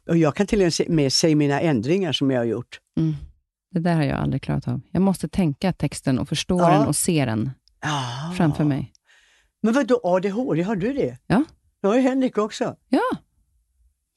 [0.09, 2.79] Och jag kan till och med se mina ändringar som jag har gjort.
[2.97, 3.15] Mm.
[3.71, 4.81] Det där har jag aldrig klarat av.
[4.91, 6.69] Jag måste tänka texten och förstå Ja.
[6.69, 8.31] den och se den Ah.
[8.37, 8.91] framför mig.
[9.61, 11.17] Men vadå ADHD, har du det?
[11.27, 11.43] Ja.
[11.81, 12.75] Det har ju Henrik också.
[12.89, 13.01] Ja.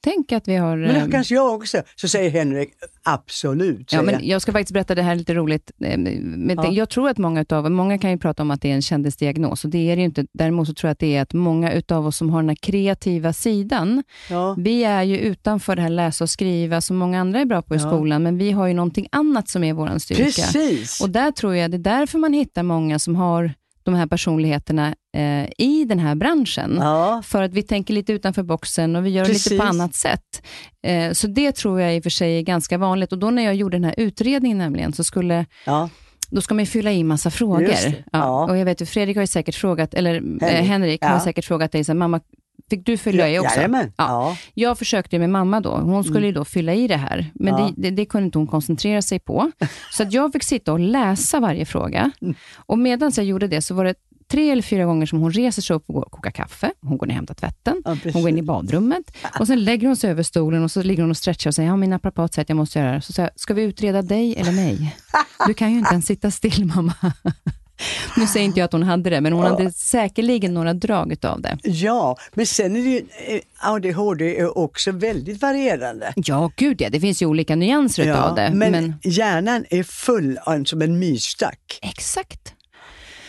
[0.02, 0.76] Tänk att vi har...
[0.76, 1.82] Men det kanske jag också.
[1.96, 2.70] Så säger Henrik,
[3.02, 3.92] absolut.
[3.92, 4.42] Ja, men jag.
[4.42, 5.70] ska faktiskt berätta det här är lite roligt.
[5.84, 6.70] Eh, Men Ja.
[6.70, 9.64] Jag tror att många utav, många kan ju prata om att det är en kändisdiagnos
[9.64, 10.26] och det är det ju inte.
[10.32, 12.56] Däremot så tror jag att det är att många utav oss som har den här
[12.56, 14.54] kreativa sidan, ja.
[14.58, 17.74] vi är ju utanför det här läsa och skriva som många andra är bra på
[17.74, 17.88] i Ja.
[17.88, 20.22] skolan, men vi har ju någonting annat som är vår styrka.
[20.24, 21.00] Precis.
[21.00, 23.52] Och där tror jag, det är därför man hittar många som har
[23.82, 26.76] de här personligheterna eh, i den här branschen.
[26.80, 27.22] Ja.
[27.24, 29.50] För att vi tänker lite utanför boxen och vi gör Precis.
[29.50, 30.42] lite på annat sätt.
[30.86, 33.12] Eh, så det tror jag i och för sig är ganska vanligt.
[33.12, 35.88] Och då när jag gjorde den här utredningen nämligen, så skulle Ja.
[36.30, 37.60] då ska man ju fylla i massa frågor.
[37.60, 38.44] Det, ja.
[38.44, 41.20] Och jag vet ju, Fredrik har ju säkert frågat, eller Henrik, Henrik, Henrik har ja.
[41.20, 42.20] säkert frågat dig, så här, mamma,
[42.70, 43.56] fick du fylla i också?
[43.56, 43.92] Jajamän.
[43.96, 44.04] Ja.
[44.06, 44.36] Ja.
[44.54, 45.70] Jag försökte med mamma då.
[45.76, 47.70] Hon skulle ju då fylla i det här, men Ja.
[47.76, 49.52] det, det, det kunde inte hon koncentrera sig på.
[49.92, 52.10] Så att jag fick sitta och läsa varje fråga.
[52.56, 53.94] Och medan jag gjorde det så var det
[54.30, 56.72] tre eller fyra gånger som hon reser sig upp och går och kokar kaffe.
[56.82, 57.82] Hon går ner och hämtar tvätten.
[57.84, 59.16] Ja, hon går in i badrummet.
[59.40, 61.68] Och sen lägger hon sig över stolen och så ligger hon och stretchar och säger,
[61.68, 63.00] ja min naprapat säger att jag måste göra det.
[63.00, 64.96] Så säger jag, ska vi utreda dig eller mig?
[65.46, 66.94] Du kan ju inte ens sitta still mamma.
[68.16, 71.40] Nu säger inte jag att hon hade det, men hon hade säkerligen några drag utav
[71.40, 71.58] det.
[71.62, 76.12] ja, men sen är det ju, eh, ADHD är också väldigt varierande.
[76.16, 76.88] Ja, gud ja.
[76.90, 78.50] Det finns ju olika nyanser utav det.
[78.54, 78.94] men, men...
[79.02, 81.78] hjärnan är full av, som en myrstack.
[81.82, 82.54] Exakt.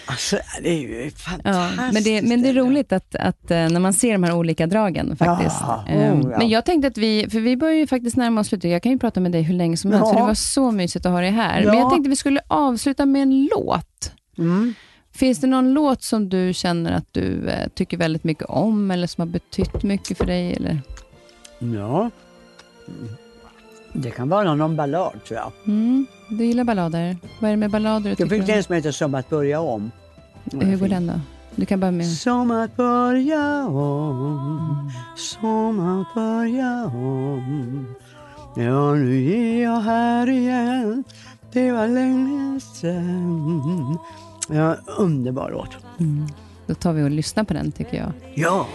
[0.06, 1.94] Alltså, det är ju Ja, fantastiskt.
[1.94, 4.68] men, det, men det är roligt att, att eh, när man ser de här olika
[4.68, 5.56] dragen faktiskt.
[5.62, 6.38] Ja, Ehm, oh, ja.
[6.38, 8.72] Men jag tänkte att vi, för vi börjar ju faktiskt närma oss slutet.
[8.72, 10.14] Jag kan ju prata med dig hur länge som helst, Ja.
[10.14, 11.64] för det var så mysigt att ha dig här.
[11.66, 11.80] Men Ja.
[11.80, 14.12] jag tänkte att vi skulle avsluta med en låt.
[14.38, 14.74] Mm.
[15.14, 19.08] Finns det någon låt som du känner att du eh, tycker väldigt mycket om, eller
[19.08, 20.54] som har betytt mycket för dig?
[20.54, 20.82] Eller?
[21.60, 22.10] Ja.
[22.88, 23.10] Mm.
[23.94, 25.52] Det kan vara någon ballad tror jag.
[25.68, 27.18] Mm, du gillar ballader.
[27.40, 28.56] Vad är det med ballader du Jag tycker fick om?
[28.56, 29.92] en som heter Som att börja om.
[30.52, 31.14] Hur går den då?
[31.56, 32.08] Du kan börja med...
[32.08, 37.96] Som att börja om, som att börja om.
[38.56, 41.04] Ja, nu är jag här igen,
[41.54, 43.98] det var länge sen.
[44.50, 45.70] Ja, underbar låt.
[46.68, 48.12] Då tar vi och lyssnar på den tycker jag.
[48.36, 48.66] Ja,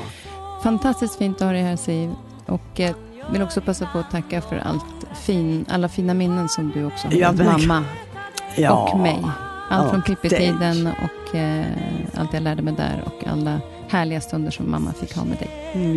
[0.62, 2.11] Fantastiskt fint att ha dig här Siv.
[2.47, 2.95] Och eh,
[3.33, 7.09] vill också passa på att tacka för allt fin, alla fina minnen som du också
[7.09, 7.85] har Ja, med mamma
[8.57, 8.91] ja.
[8.93, 9.22] och mig.
[9.70, 11.66] Allt från Pippi-tiden och eh,
[12.16, 15.51] allt jag lärde mig där och alla härliga stunder som mamma fick ha med dig.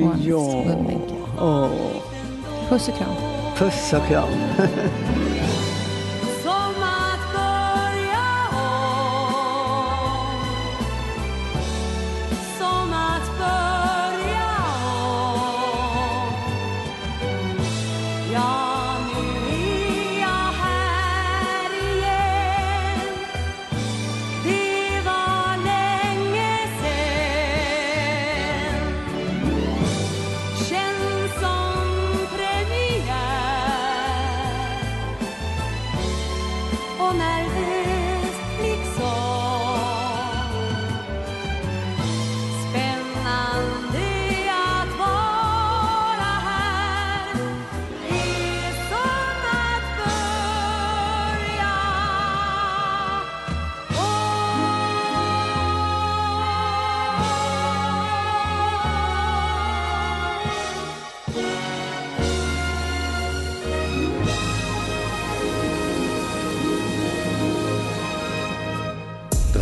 [0.04, 0.26] Och hennes
[1.38, 1.70] Ja,
[2.70, 3.08] Puss och kram.
[3.58, 4.30] puss och kram.